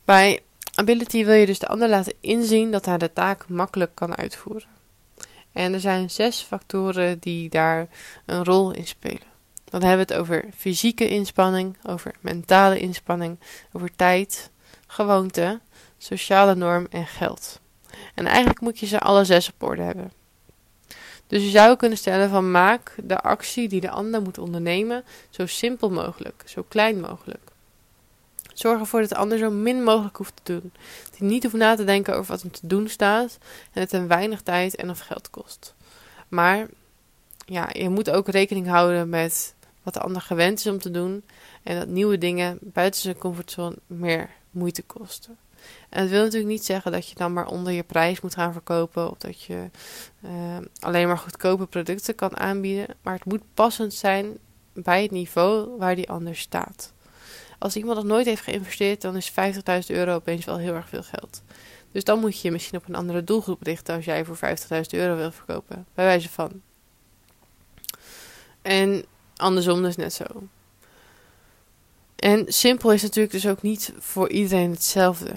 Bij 0.05 0.41
ability 0.75 1.25
wil 1.25 1.33
je 1.33 1.45
dus 1.45 1.59
de 1.59 1.67
ander 1.67 1.89
laten 1.89 2.13
inzien 2.19 2.71
dat 2.71 2.85
hij 2.85 2.97
de 2.97 3.13
taak 3.13 3.47
makkelijk 3.47 3.91
kan 3.93 4.15
uitvoeren. 4.15 4.67
En 5.51 5.73
er 5.73 5.79
zijn 5.79 6.09
zes 6.09 6.41
factoren 6.41 7.19
die 7.19 7.49
daar 7.49 7.87
een 8.25 8.43
rol 8.43 8.71
in 8.71 8.87
spelen. 8.87 9.27
Dan 9.63 9.83
hebben 9.83 10.07
we 10.07 10.13
het 10.13 10.21
over 10.21 10.45
fysieke 10.57 11.09
inspanning, 11.09 11.77
over 11.83 12.15
mentale 12.19 12.79
inspanning, 12.79 13.39
over 13.71 13.95
tijd, 13.95 14.51
gewoonte, 14.87 15.59
sociale 15.97 16.55
norm 16.55 16.87
en 16.89 17.07
geld. 17.07 17.59
En 18.13 18.25
eigenlijk 18.25 18.59
moet 18.59 18.79
je 18.79 18.85
ze 18.85 18.99
alle 18.99 19.25
zes 19.25 19.49
op 19.49 19.63
orde 19.63 19.81
hebben. 19.81 20.11
Dus 21.27 21.43
je 21.43 21.49
zou 21.49 21.75
kunnen 21.75 21.97
stellen 21.97 22.29
van 22.29 22.51
maak 22.51 22.95
de 23.03 23.21
actie 23.21 23.67
die 23.67 23.81
de 23.81 23.89
ander 23.89 24.21
moet 24.21 24.37
ondernemen 24.37 25.03
zo 25.29 25.45
simpel 25.45 25.89
mogelijk, 25.89 26.43
zo 26.45 26.65
klein 26.67 26.99
mogelijk. 26.99 27.51
Zorg 28.53 28.79
ervoor 28.79 28.99
dat 28.99 29.09
de 29.09 29.15
ander 29.15 29.37
zo 29.37 29.51
min 29.51 29.83
mogelijk 29.83 30.17
hoeft 30.17 30.33
te 30.43 30.59
doen. 30.59 30.71
Dat 31.03 31.17
hij 31.17 31.27
niet 31.27 31.43
hoeft 31.43 31.55
na 31.55 31.75
te 31.75 31.83
denken 31.83 32.15
over 32.15 32.31
wat 32.31 32.41
hem 32.41 32.51
te 32.51 32.67
doen 32.67 32.87
staat 32.87 33.37
en 33.73 33.81
het 33.81 33.91
hem 33.91 34.07
weinig 34.07 34.41
tijd 34.41 34.75
en 34.75 34.89
of 34.89 34.99
geld 34.99 35.29
kost. 35.29 35.73
Maar 36.27 36.67
ja, 37.45 37.69
je 37.71 37.89
moet 37.89 38.09
ook 38.09 38.27
rekening 38.27 38.67
houden 38.67 39.09
met 39.09 39.55
wat 39.83 39.93
de 39.93 39.99
ander 39.99 40.21
gewend 40.21 40.59
is 40.59 40.67
om 40.67 40.79
te 40.79 40.91
doen 40.91 41.23
en 41.63 41.79
dat 41.79 41.87
nieuwe 41.87 42.17
dingen 42.17 42.57
buiten 42.61 43.01
zijn 43.01 43.17
comfortzone 43.17 43.75
meer 43.87 44.29
moeite 44.51 44.81
kosten. 44.81 45.37
En 45.89 46.01
dat 46.01 46.09
wil 46.09 46.23
natuurlijk 46.23 46.51
niet 46.51 46.65
zeggen 46.65 46.91
dat 46.91 47.09
je 47.09 47.15
dan 47.15 47.33
maar 47.33 47.47
onder 47.47 47.73
je 47.73 47.83
prijs 47.83 48.21
moet 48.21 48.33
gaan 48.33 48.53
verkopen 48.53 49.11
of 49.11 49.17
dat 49.17 49.41
je 49.41 49.69
uh, 50.25 50.31
alleen 50.79 51.07
maar 51.07 51.17
goedkope 51.17 51.65
producten 51.65 52.15
kan 52.15 52.37
aanbieden. 52.37 52.95
Maar 53.01 53.13
het 53.13 53.25
moet 53.25 53.41
passend 53.53 53.93
zijn 53.93 54.37
bij 54.73 55.01
het 55.01 55.11
niveau 55.11 55.77
waar 55.77 55.95
die 55.95 56.09
ander 56.09 56.35
staat. 56.35 56.93
Als 57.59 57.75
iemand 57.75 57.95
nog 57.95 58.05
nooit 58.05 58.25
heeft 58.25 58.41
geïnvesteerd, 58.41 59.01
dan 59.01 59.15
is 59.15 59.31
50.000 59.31 59.35
euro 59.87 60.15
opeens 60.15 60.45
wel 60.45 60.57
heel 60.57 60.73
erg 60.73 60.89
veel 60.89 61.03
geld. 61.03 61.41
Dus 61.91 62.03
dan 62.03 62.19
moet 62.19 62.35
je 62.39 62.47
je 62.47 62.51
misschien 62.51 62.79
op 62.79 62.87
een 62.87 62.95
andere 62.95 63.23
doelgroep 63.23 63.63
richten 63.63 63.95
als 63.95 64.05
jij 64.05 64.25
voor 64.25 64.37
50.000 64.37 64.81
euro 64.89 65.15
wil 65.15 65.31
verkopen. 65.31 65.85
Bij 65.93 66.05
wijze 66.05 66.29
van. 66.29 66.61
En 68.61 69.05
andersom 69.35 69.81
dus 69.81 69.95
net 69.95 70.13
zo. 70.13 70.25
En 72.15 72.45
simpel 72.47 72.91
is 72.91 73.01
natuurlijk 73.01 73.33
dus 73.33 73.47
ook 73.47 73.61
niet 73.61 73.93
voor 73.99 74.29
iedereen 74.29 74.71
hetzelfde. 74.71 75.33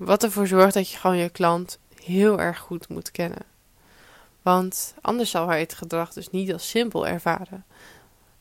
Wat 0.00 0.22
ervoor 0.22 0.46
zorgt 0.46 0.74
dat 0.74 0.90
je 0.90 0.96
gewoon 0.96 1.16
je 1.16 1.28
klant 1.28 1.78
heel 2.04 2.40
erg 2.40 2.58
goed 2.58 2.88
moet 2.88 3.10
kennen. 3.10 3.42
Want 4.42 4.94
anders 5.00 5.30
zal 5.30 5.48
hij 5.48 5.60
het 5.60 5.74
gedrag 5.74 6.12
dus 6.12 6.30
niet 6.30 6.52
als 6.52 6.68
simpel 6.68 7.06
ervaren. 7.06 7.64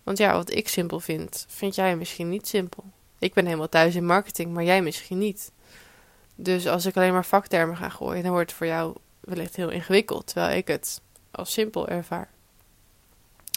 Want 0.03 0.17
ja, 0.17 0.33
wat 0.33 0.51
ik 0.51 0.67
simpel 0.67 0.99
vind, 0.99 1.45
vind 1.49 1.75
jij 1.75 1.95
misschien 1.95 2.29
niet 2.29 2.47
simpel. 2.47 2.83
Ik 3.19 3.33
ben 3.33 3.45
helemaal 3.45 3.69
thuis 3.69 3.95
in 3.95 4.05
marketing, 4.05 4.53
maar 4.53 4.63
jij 4.63 4.81
misschien 4.81 5.17
niet. 5.17 5.51
Dus 6.35 6.67
als 6.67 6.85
ik 6.85 6.97
alleen 6.97 7.13
maar 7.13 7.25
vaktermen 7.25 7.77
ga 7.77 7.89
gooien, 7.89 8.23
dan 8.23 8.31
wordt 8.31 8.49
het 8.49 8.57
voor 8.57 8.67
jou 8.67 8.95
wellicht 9.19 9.55
heel 9.55 9.69
ingewikkeld, 9.69 10.27
terwijl 10.27 10.57
ik 10.57 10.67
het 10.67 11.01
als 11.31 11.51
simpel 11.51 11.87
ervaar. 11.87 12.29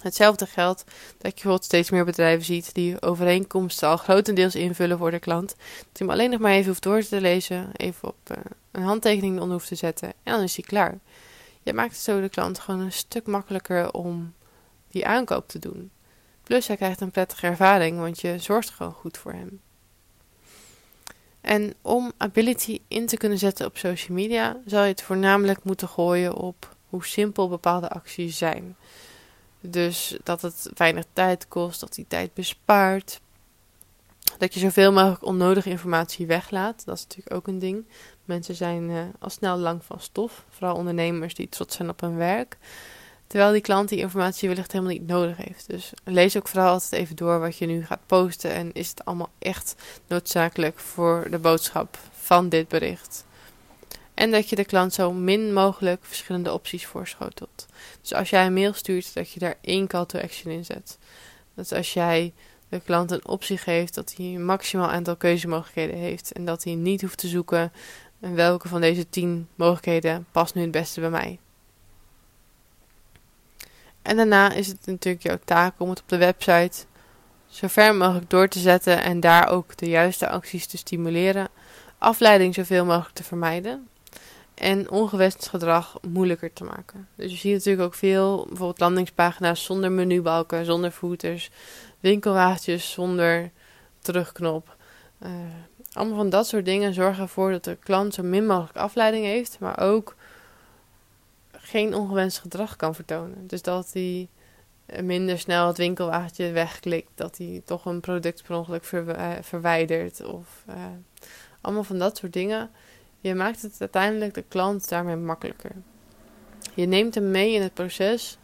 Hetzelfde 0.03 0.47
geldt 0.47 0.85
dat 0.85 0.91
je 1.19 1.31
bijvoorbeeld 1.33 1.65
steeds 1.65 1.91
meer 1.91 2.05
bedrijven 2.05 2.45
ziet 2.45 2.75
die 2.75 3.03
overeenkomsten 3.03 3.89
al 3.89 3.97
grotendeels 3.97 4.55
invullen 4.55 4.99
voor 4.99 5.11
de 5.11 5.19
klant. 5.19 5.49
Dat 5.49 5.59
hij 5.59 5.91
hem 5.93 6.11
alleen 6.11 6.31
nog 6.31 6.41
maar 6.41 6.53
even 6.53 6.67
hoeft 6.67 6.83
door 6.83 7.03
te 7.03 7.21
lezen, 7.21 7.71
even 7.77 8.09
op 8.09 8.17
uh, 8.31 8.37
een 8.71 8.83
handtekening 8.83 9.41
onder 9.41 9.53
hoeft 9.53 9.69
te 9.69 9.75
zetten 9.75 10.13
en 10.23 10.33
dan 10.33 10.43
is 10.43 10.57
hij 10.57 10.65
klaar. 10.65 10.99
Je 11.63 11.73
maakt 11.73 11.93
het 11.93 12.01
zo 12.01 12.21
de 12.21 12.29
klant 12.29 12.59
gewoon 12.59 12.81
een 12.81 12.93
stuk 12.93 13.27
makkelijker 13.27 13.93
om 13.93 14.35
die 14.91 15.07
aankoop 15.07 15.49
te 15.49 15.59
doen. 15.59 15.91
Plus 16.43 16.67
hij 16.67 16.77
krijgt 16.77 17.01
een 17.01 17.11
prettige 17.11 17.47
ervaring, 17.47 17.99
want 17.99 18.21
je 18.21 18.39
zorgt 18.39 18.71
gewoon 18.71 18.93
goed 18.93 19.19
voor 19.19 19.33
hem. 19.33 19.61
En 21.41 21.75
om 21.81 22.13
ability 22.17 22.81
in 22.89 23.07
te 23.07 23.17
kunnen 23.17 23.39
zetten 23.39 23.67
op 23.67 23.79
social 23.79 24.17
media, 24.17 24.57
zal 24.67 24.83
je 24.83 24.91
het 24.91 25.03
voornamelijk 25.03 25.65
moeten 25.65 25.89
gooien 25.89 26.35
op 26.35 26.77
hoe 26.89 27.05
simpel 27.05 27.49
bepaalde 27.49 27.89
acties 27.89 28.39
zijn. 28.39 28.77
Dus 29.63 30.17
dat 30.23 30.43
het 30.43 30.71
weinig 30.75 31.05
tijd 31.13 31.49
kost, 31.49 31.81
dat 31.81 31.95
die 31.95 32.05
tijd 32.09 32.35
bespaart. 32.35 33.21
Dat 34.39 34.55
je 34.55 34.61
zoveel 34.61 34.93
mogelijk 34.93 35.25
onnodige 35.25 35.71
informatie 35.71 36.27
weglaat. 36.27 36.85
Dat 36.85 36.97
is 36.97 37.03
natuurlijk 37.03 37.35
ook 37.35 37.47
een 37.47 37.59
ding. 37.59 37.85
Mensen 38.25 38.55
zijn 38.55 38.91
uh, 38.91 39.03
al 39.19 39.31
snel 39.31 39.57
lang 39.57 39.85
van 39.85 40.01
stof. 40.01 40.45
Vooral 40.49 40.77
ondernemers 40.77 41.35
die 41.35 41.49
trots 41.49 41.77
zijn 41.77 41.89
op 41.89 42.01
hun 42.01 42.17
werk. 42.17 42.57
Terwijl 43.27 43.53
die 43.53 43.61
klant 43.61 43.89
die 43.89 43.99
informatie 43.99 44.49
wellicht 44.49 44.73
helemaal 44.73 44.93
niet 44.93 45.07
nodig 45.07 45.37
heeft. 45.37 45.69
Dus 45.69 45.93
lees 46.05 46.37
ook 46.37 46.49
vooral 46.49 46.73
altijd 46.73 46.93
even 46.93 47.17
door 47.17 47.39
wat 47.39 47.57
je 47.57 47.67
nu 47.67 47.85
gaat 47.85 48.07
posten. 48.07 48.53
En 48.53 48.73
is 48.73 48.89
het 48.89 49.05
allemaal 49.05 49.31
echt 49.39 49.75
noodzakelijk 50.07 50.79
voor 50.79 51.27
de 51.31 51.39
boodschap 51.39 51.99
van 52.11 52.49
dit 52.49 52.69
bericht. 52.69 53.25
En 54.23 54.31
dat 54.31 54.49
je 54.49 54.57
de 54.57 54.65
klant 54.65 54.93
zo 54.93 55.13
min 55.13 55.53
mogelijk 55.53 56.05
verschillende 56.05 56.53
opties 56.53 56.87
voorschotelt. 56.87 57.67
Dus 58.01 58.15
als 58.15 58.31
jij 58.31 58.47
een 58.47 58.53
mail 58.53 58.73
stuurt, 58.73 59.15
dat 59.15 59.31
je 59.31 59.41
daar 59.41 59.57
één 59.61 59.87
call 59.87 60.07
to 60.07 60.19
action 60.19 60.53
in 60.53 60.65
zet. 60.65 60.99
Dat 61.55 61.73
als 61.73 61.93
jij 61.93 62.33
de 62.69 62.81
klant 62.81 63.11
een 63.11 63.27
optie 63.27 63.59
geeft, 63.59 63.95
dat 63.95 64.15
hij 64.17 64.27
een 64.27 64.45
maximaal 64.45 64.91
aantal 64.91 65.17
keuzemogelijkheden 65.17 65.97
heeft. 65.97 66.33
En 66.33 66.45
dat 66.45 66.65
hij 66.65 66.75
niet 66.75 67.01
hoeft 67.01 67.19
te 67.19 67.29
zoeken 67.29 67.73
en 68.21 68.35
welke 68.35 68.69
van 68.69 68.81
deze 68.81 69.09
tien 69.09 69.49
mogelijkheden 69.55 70.27
past 70.31 70.55
nu 70.55 70.63
het 70.63 70.71
beste 70.71 71.01
bij 71.01 71.11
mij. 71.11 71.39
En 74.03 74.17
daarna 74.17 74.53
is 74.53 74.67
het 74.67 74.87
natuurlijk 74.87 75.23
jouw 75.23 75.39
taak 75.45 75.75
om 75.79 75.89
het 75.89 76.01
op 76.01 76.09
de 76.09 76.17
website 76.17 76.85
zo 77.47 77.67
ver 77.67 77.95
mogelijk 77.95 78.31
door 78.31 78.49
te 78.49 78.59
zetten 78.59 79.03
en 79.03 79.21
daar 79.21 79.49
ook 79.49 79.77
de 79.77 79.89
juiste 79.89 80.29
acties 80.29 80.67
te 80.67 80.77
stimuleren. 80.77 81.49
Afleiding 81.99 82.55
zoveel 82.55 82.85
mogelijk 82.85 83.15
te 83.15 83.25
vermijden 83.25 83.87
en 84.63 84.91
ongewenst 84.91 85.49
gedrag 85.49 85.99
moeilijker 86.09 86.53
te 86.53 86.65
maken. 86.65 87.09
Dus 87.15 87.31
je 87.31 87.37
ziet 87.37 87.53
natuurlijk 87.53 87.87
ook 87.87 87.95
veel, 87.95 88.47
bijvoorbeeld 88.49 88.81
landingspagina's 88.81 89.65
zonder 89.65 89.93
menubalken, 89.93 90.65
zonder 90.65 90.91
footers, 90.91 91.51
winkelwagentjes 92.01 92.91
zonder 92.93 93.51
terugknop. 93.99 94.77
Uh, 95.23 95.31
allemaal 95.93 96.17
van 96.17 96.31
dat 96.31 96.47
soort 96.47 96.65
dingen 96.65 96.95
zorgen 96.95 97.23
ervoor 97.23 97.51
dat 97.51 97.65
de 97.65 97.77
klant 97.77 98.15
zo 98.15 98.23
min 98.23 98.47
mogelijk 98.47 98.77
afleiding 98.77 99.25
heeft, 99.25 99.59
maar 99.59 99.81
ook 99.81 100.17
geen 101.53 101.95
ongewenst 101.95 102.39
gedrag 102.39 102.77
kan 102.77 102.95
vertonen. 102.95 103.47
Dus 103.47 103.63
dat 103.63 103.91
hij 103.93 104.29
minder 105.03 105.39
snel 105.39 105.67
het 105.67 105.77
winkelwagentje 105.77 106.51
wegklikt, 106.51 107.11
dat 107.15 107.39
hij 107.39 107.63
toch 107.65 107.85
een 107.85 108.01
product 108.01 108.43
per 108.43 108.57
ongeluk 108.57 108.85
verwijdert 109.41 110.25
of 110.25 110.65
uh, 110.69 110.75
allemaal 111.61 111.85
van 111.85 111.99
dat 111.99 112.17
soort 112.17 112.33
dingen 112.33 112.71
je 113.23 113.35
maakt 113.35 113.63
het 113.63 113.77
uiteindelijk 113.79 114.35
de 114.35 114.45
klant 114.49 114.89
daarmee 114.89 115.17
makkelijker. 115.17 115.73
Je 116.75 116.87
neemt 116.87 117.15
hem 117.15 117.31
mee 117.31 117.53
in 117.53 117.63
het 117.63 117.75
proces. 117.75 118.39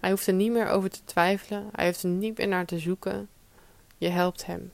Hij 0.00 0.10
hoeft 0.10 0.26
er 0.26 0.32
niet 0.32 0.52
meer 0.52 0.68
over 0.68 0.90
te 0.90 1.04
twijfelen. 1.04 1.68
Hij 1.72 1.86
hoeft 1.86 2.02
er 2.02 2.08
niet 2.08 2.38
meer 2.38 2.48
naar 2.48 2.66
te 2.66 2.78
zoeken. 2.78 3.28
Je 3.98 4.08
helpt 4.08 4.46
hem. 4.46 4.72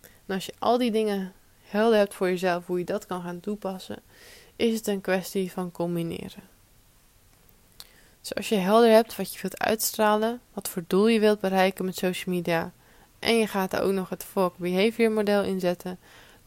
En 0.00 0.34
als 0.34 0.46
je 0.46 0.52
al 0.58 0.78
die 0.78 0.90
dingen 0.90 1.32
helder 1.62 1.98
hebt 1.98 2.14
voor 2.14 2.28
jezelf, 2.28 2.66
hoe 2.66 2.78
je 2.78 2.84
dat 2.84 3.06
kan 3.06 3.22
gaan 3.22 3.40
toepassen, 3.40 4.02
is 4.56 4.74
het 4.74 4.86
een 4.86 5.00
kwestie 5.00 5.52
van 5.52 5.70
combineren. 5.70 6.50
Dus 8.20 8.34
als 8.34 8.48
je 8.48 8.56
helder 8.56 8.90
hebt 8.90 9.16
wat 9.16 9.34
je 9.34 9.40
wilt 9.40 9.58
uitstralen, 9.58 10.40
wat 10.52 10.68
voor 10.68 10.84
doel 10.86 11.08
je 11.08 11.20
wilt 11.20 11.40
bereiken 11.40 11.84
met 11.84 11.96
social 11.96 12.34
media, 12.34 12.72
en 13.18 13.36
je 13.36 13.46
gaat 13.46 13.72
er 13.72 13.80
ook 13.80 13.92
nog 13.92 14.08
het 14.08 14.24
Folk 14.24 14.56
Behavior 14.56 15.12
model 15.12 15.42
inzetten, 15.42 15.98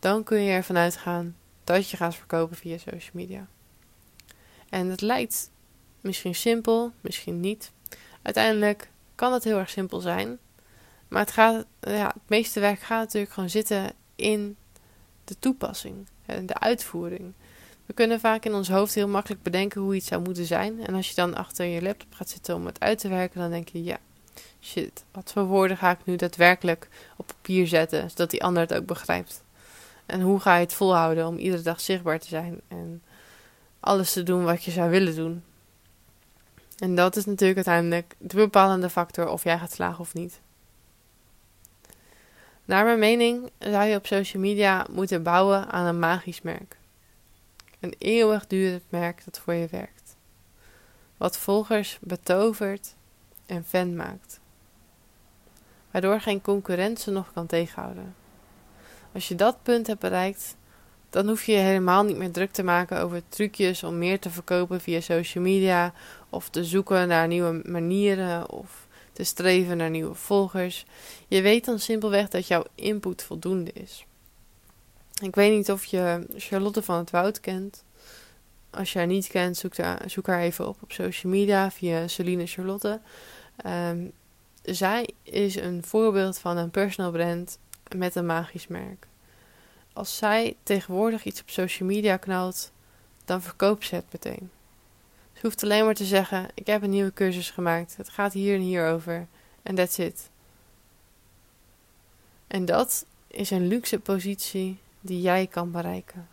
dan 0.05 0.23
kun 0.23 0.41
je 0.41 0.51
ervan 0.51 0.77
uitgaan 0.77 1.35
dat 1.63 1.89
je 1.89 1.97
gaat 1.97 2.15
verkopen 2.15 2.57
via 2.57 2.77
social 2.77 3.11
media. 3.13 3.47
En 4.69 4.87
het 4.87 5.01
lijkt 5.01 5.49
misschien 6.01 6.35
simpel, 6.35 6.91
misschien 7.01 7.39
niet. 7.39 7.71
Uiteindelijk 8.21 8.89
kan 9.15 9.33
het 9.33 9.43
heel 9.43 9.57
erg 9.57 9.69
simpel 9.69 9.99
zijn. 9.99 10.37
Maar 11.07 11.21
het, 11.21 11.31
gaat, 11.31 11.65
ja, 11.79 12.07
het 12.07 12.27
meeste 12.29 12.59
werk 12.59 12.79
gaat 12.79 12.99
natuurlijk 12.99 13.33
gewoon 13.33 13.49
zitten 13.49 13.91
in 14.15 14.57
de 15.23 15.39
toepassing 15.39 16.07
en 16.25 16.45
de 16.45 16.59
uitvoering. 16.59 17.33
We 17.85 17.93
kunnen 17.93 18.19
vaak 18.19 18.45
in 18.45 18.53
ons 18.53 18.69
hoofd 18.69 18.95
heel 18.95 19.07
makkelijk 19.07 19.43
bedenken 19.43 19.81
hoe 19.81 19.95
iets 19.95 20.07
zou 20.07 20.21
moeten 20.21 20.45
zijn. 20.45 20.85
En 20.85 20.93
als 20.93 21.09
je 21.09 21.15
dan 21.15 21.35
achter 21.35 21.65
je 21.65 21.81
laptop 21.81 22.13
gaat 22.13 22.29
zitten 22.29 22.55
om 22.55 22.65
het 22.65 22.79
uit 22.79 22.99
te 22.99 23.07
werken, 23.07 23.39
dan 23.39 23.49
denk 23.49 23.69
je: 23.69 23.83
ja, 23.83 23.97
shit, 24.61 25.03
wat 25.11 25.31
voor 25.31 25.45
woorden 25.45 25.77
ga 25.77 25.91
ik 25.91 26.05
nu 26.05 26.15
daadwerkelijk 26.15 26.87
op 27.15 27.27
papier 27.27 27.67
zetten, 27.67 28.09
zodat 28.09 28.29
die 28.29 28.43
ander 28.43 28.61
het 28.61 28.73
ook 28.73 28.85
begrijpt. 28.85 29.43
En 30.05 30.21
hoe 30.21 30.39
ga 30.39 30.55
je 30.55 30.63
het 30.63 30.73
volhouden 30.73 31.27
om 31.27 31.37
iedere 31.37 31.61
dag 31.61 31.81
zichtbaar 31.81 32.19
te 32.19 32.27
zijn 32.27 32.61
en 32.67 33.03
alles 33.79 34.13
te 34.13 34.23
doen 34.23 34.43
wat 34.43 34.63
je 34.63 34.71
zou 34.71 34.89
willen 34.89 35.15
doen? 35.15 35.43
En 36.77 36.95
dat 36.95 37.15
is 37.15 37.25
natuurlijk 37.25 37.55
uiteindelijk 37.55 38.15
de 38.17 38.35
bepalende 38.35 38.89
factor 38.89 39.27
of 39.27 39.43
jij 39.43 39.59
gaat 39.59 39.71
slagen 39.71 39.99
of 39.99 40.13
niet. 40.13 40.39
Naar 42.65 42.85
mijn 42.85 42.99
mening 42.99 43.49
zou 43.59 43.85
je 43.85 43.95
op 43.95 44.05
social 44.05 44.41
media 44.41 44.85
moeten 44.89 45.23
bouwen 45.23 45.71
aan 45.71 45.85
een 45.85 45.99
magisch 45.99 46.41
merk. 46.41 46.77
Een 47.79 47.95
eeuwigdurend 47.97 48.83
merk 48.89 49.21
dat 49.25 49.39
voor 49.39 49.53
je 49.53 49.67
werkt. 49.71 50.15
Wat 51.17 51.37
volgers 51.37 51.97
betovert 52.01 52.95
en 53.45 53.65
fan 53.65 53.95
maakt. 53.95 54.39
Waardoor 55.91 56.21
geen 56.21 56.41
concurrent 56.41 56.99
ze 56.99 57.11
nog 57.11 57.33
kan 57.33 57.45
tegenhouden. 57.45 58.15
Als 59.15 59.27
je 59.27 59.35
dat 59.35 59.63
punt 59.63 59.87
hebt 59.87 59.99
bereikt, 59.99 60.55
dan 61.09 61.27
hoef 61.27 61.43
je 61.43 61.51
je 61.51 61.57
helemaal 61.57 62.03
niet 62.03 62.17
meer 62.17 62.31
druk 62.31 62.51
te 62.51 62.63
maken 62.63 63.01
over 63.01 63.21
trucjes 63.29 63.83
om 63.83 63.97
meer 63.97 64.19
te 64.19 64.29
verkopen 64.29 64.81
via 64.81 64.99
social 64.99 65.43
media 65.43 65.93
of 66.29 66.49
te 66.49 66.63
zoeken 66.63 67.07
naar 67.07 67.27
nieuwe 67.27 67.61
manieren 67.65 68.49
of 68.49 68.87
te 69.13 69.23
streven 69.23 69.77
naar 69.77 69.89
nieuwe 69.89 70.13
volgers. 70.13 70.85
Je 71.27 71.41
weet 71.41 71.65
dan 71.65 71.79
simpelweg 71.79 72.27
dat 72.29 72.47
jouw 72.47 72.63
input 72.75 73.23
voldoende 73.23 73.71
is. 73.73 74.05
Ik 75.21 75.35
weet 75.35 75.51
niet 75.51 75.71
of 75.71 75.85
je 75.85 76.27
Charlotte 76.37 76.81
van 76.81 76.97
het 76.97 77.11
Woud 77.11 77.39
kent. 77.39 77.83
Als 78.69 78.93
je 78.93 78.97
haar 78.97 79.07
niet 79.07 79.27
kent, 79.27 79.57
zoek, 79.57 79.77
haar, 79.77 80.01
zoek 80.05 80.27
haar 80.27 80.41
even 80.41 80.67
op 80.67 80.77
op 80.81 80.91
social 80.91 81.31
media 81.31 81.71
via 81.71 82.07
Celine 82.07 82.45
Charlotte. 82.45 82.99
Um, 83.65 84.11
zij 84.65 85.09
is 85.23 85.55
een 85.55 85.83
voorbeeld 85.83 86.37
van 86.37 86.57
een 86.57 86.71
personal 86.71 87.11
brand 87.11 87.57
met 87.95 88.15
een 88.15 88.25
magisch 88.25 88.67
merk. 88.67 89.07
Als 89.93 90.17
zij 90.17 90.55
tegenwoordig 90.63 91.23
iets 91.23 91.41
op 91.41 91.49
social 91.49 91.89
media 91.89 92.17
knalt, 92.17 92.71
dan 93.25 93.41
verkoopt 93.41 93.85
ze 93.85 93.95
het 93.95 94.05
meteen. 94.11 94.49
Ze 95.33 95.41
hoeft 95.41 95.63
alleen 95.63 95.85
maar 95.85 95.93
te 95.93 96.05
zeggen: 96.05 96.47
Ik 96.53 96.67
heb 96.67 96.83
een 96.83 96.89
nieuwe 96.89 97.13
cursus 97.13 97.49
gemaakt. 97.49 97.97
Het 97.97 98.09
gaat 98.09 98.33
hier 98.33 98.55
en 98.55 98.61
hier 98.61 98.87
over. 98.87 99.27
En 99.63 99.75
that's 99.75 99.97
it. 99.97 100.29
En 102.47 102.65
dat 102.65 103.05
is 103.27 103.49
een 103.49 103.67
luxe 103.67 103.99
positie 103.99 104.79
die 105.01 105.21
jij 105.21 105.47
kan 105.47 105.71
bereiken. 105.71 106.27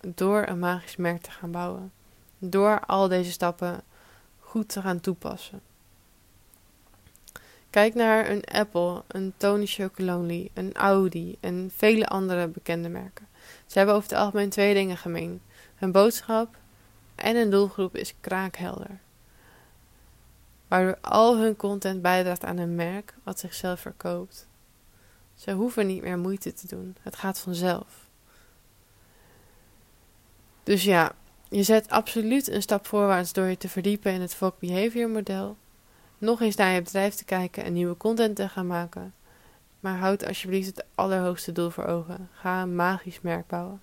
Door 0.00 0.46
een 0.46 0.58
magisch 0.58 0.96
merk 0.96 1.22
te 1.22 1.30
gaan 1.30 1.50
bouwen. 1.50 1.92
Door 2.38 2.80
al 2.80 3.08
deze 3.08 3.30
stappen 3.30 3.82
goed 4.40 4.68
te 4.68 4.80
gaan 4.80 5.00
toepassen. 5.00 5.60
Kijk 7.76 7.94
naar 7.94 8.30
een 8.30 8.44
Apple, 8.44 9.02
een 9.06 9.32
Tony 9.36 9.66
Chocolonely, 9.66 10.50
een 10.54 10.74
Audi 10.74 11.36
en 11.40 11.70
vele 11.76 12.06
andere 12.06 12.48
bekende 12.48 12.88
merken. 12.88 13.26
Ze 13.66 13.78
hebben 13.78 13.94
over 13.94 14.08
het 14.08 14.18
algemeen 14.18 14.48
twee 14.48 14.74
dingen 14.74 14.96
gemeen. 14.96 15.42
Hun 15.74 15.92
boodschap 15.92 16.56
en 17.14 17.36
hun 17.36 17.50
doelgroep 17.50 17.96
is 17.96 18.14
kraakhelder. 18.20 19.00
Waardoor 20.68 20.98
al 21.00 21.38
hun 21.38 21.56
content 21.56 22.02
bijdraagt 22.02 22.44
aan 22.44 22.58
een 22.58 22.74
merk 22.74 23.14
wat 23.22 23.40
zichzelf 23.40 23.80
verkoopt. 23.80 24.46
Ze 25.34 25.52
hoeven 25.52 25.86
niet 25.86 26.02
meer 26.02 26.18
moeite 26.18 26.52
te 26.52 26.66
doen. 26.66 26.96
Het 27.00 27.16
gaat 27.16 27.38
vanzelf. 27.38 28.08
Dus 30.62 30.84
ja, 30.84 31.12
je 31.48 31.62
zet 31.62 31.88
absoluut 31.90 32.48
een 32.48 32.62
stap 32.62 32.86
voorwaarts 32.86 33.32
door 33.32 33.46
je 33.46 33.56
te 33.56 33.68
verdiepen 33.68 34.12
in 34.12 34.20
het 34.20 34.34
Folk 34.34 34.58
Behavior 34.58 35.10
model 35.10 35.56
nog 36.18 36.40
eens 36.40 36.56
naar 36.56 36.74
je 36.74 36.82
bedrijf 36.82 37.14
te 37.14 37.24
kijken 37.24 37.64
en 37.64 37.72
nieuwe 37.72 37.96
content 37.96 38.36
te 38.36 38.48
gaan 38.48 38.66
maken. 38.66 39.14
Maar 39.80 39.98
houd 39.98 40.26
alsjeblieft 40.26 40.66
het 40.66 40.84
allerhoogste 40.94 41.52
doel 41.52 41.70
voor 41.70 41.84
ogen. 41.84 42.28
Ga 42.32 42.62
een 42.62 42.74
magisch 42.76 43.20
merk 43.20 43.46
bouwen. 43.46 43.80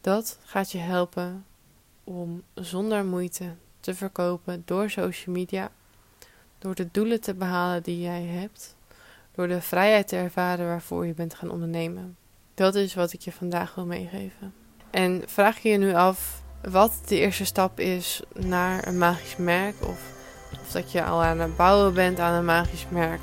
Dat 0.00 0.38
gaat 0.44 0.72
je 0.72 0.78
helpen 0.78 1.44
om 2.04 2.42
zonder 2.54 3.04
moeite 3.04 3.54
te 3.80 3.94
verkopen 3.94 4.62
door 4.64 4.90
social 4.90 5.34
media, 5.34 5.70
door 6.58 6.74
de 6.74 6.88
doelen 6.90 7.20
te 7.20 7.34
behalen 7.34 7.82
die 7.82 8.00
jij 8.00 8.22
hebt, 8.22 8.76
door 9.34 9.48
de 9.48 9.60
vrijheid 9.60 10.08
te 10.08 10.16
ervaren 10.16 10.66
waarvoor 10.66 11.06
je 11.06 11.14
bent 11.14 11.34
gaan 11.34 11.50
ondernemen. 11.50 12.16
Dat 12.54 12.74
is 12.74 12.94
wat 12.94 13.12
ik 13.12 13.20
je 13.20 13.32
vandaag 13.32 13.74
wil 13.74 13.86
meegeven. 13.86 14.54
En 14.90 15.22
vraag 15.26 15.58
je 15.58 15.68
je 15.68 15.78
nu 15.78 15.94
af 15.94 16.42
wat 16.62 17.02
de 17.06 17.18
eerste 17.18 17.44
stap 17.44 17.80
is 17.80 18.22
naar 18.34 18.86
een 18.86 18.98
magisch 18.98 19.36
merk 19.36 19.74
of 19.82 20.15
of 20.52 20.72
dat 20.72 20.92
je 20.92 21.04
al 21.04 21.22
aan 21.22 21.40
het 21.40 21.56
bouwen 21.56 21.94
bent 21.94 22.20
aan 22.20 22.34
een 22.34 22.44
magisch 22.44 22.86
merk, 22.88 23.20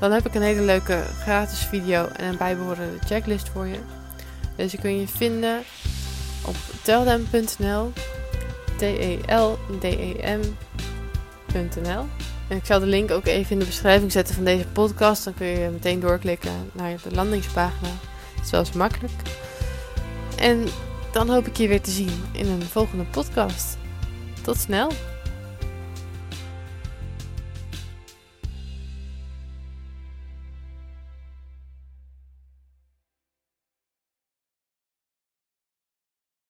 dan 0.00 0.12
heb 0.12 0.26
ik 0.26 0.34
een 0.34 0.42
hele 0.42 0.62
leuke 0.62 1.02
gratis 1.20 1.58
video 1.58 2.06
en 2.06 2.24
een 2.24 2.36
bijbehorende 2.36 2.98
checklist 3.06 3.48
voor 3.48 3.66
je. 3.66 3.78
Deze 4.56 4.76
kun 4.76 5.00
je 5.00 5.08
vinden 5.08 5.62
op 6.44 6.56
teldem.nl, 6.82 7.92
T-E-L-D-E-M.nl. 8.76 9.58
En 12.48 12.56
ik 12.56 12.66
zal 12.66 12.80
de 12.80 12.86
link 12.86 13.10
ook 13.10 13.26
even 13.26 13.50
in 13.50 13.58
de 13.58 13.64
beschrijving 13.64 14.12
zetten 14.12 14.34
van 14.34 14.44
deze 14.44 14.66
podcast. 14.66 15.24
Dan 15.24 15.34
kun 15.34 15.46
je 15.46 15.68
meteen 15.68 16.00
doorklikken 16.00 16.70
naar 16.72 16.96
de 17.02 17.14
landingspagina. 17.14 17.88
Het 18.34 18.44
is 18.44 18.50
wel 18.50 18.60
eens 18.60 18.72
makkelijk. 18.72 19.12
En 20.38 20.66
dan 21.12 21.30
hoop 21.30 21.46
ik 21.46 21.56
je 21.56 21.68
weer 21.68 21.80
te 21.80 21.90
zien 21.90 22.24
in 22.32 22.48
een 22.48 22.62
volgende 22.62 23.04
podcast. 23.04 23.76
Tot 24.42 24.56
snel! 24.56 24.90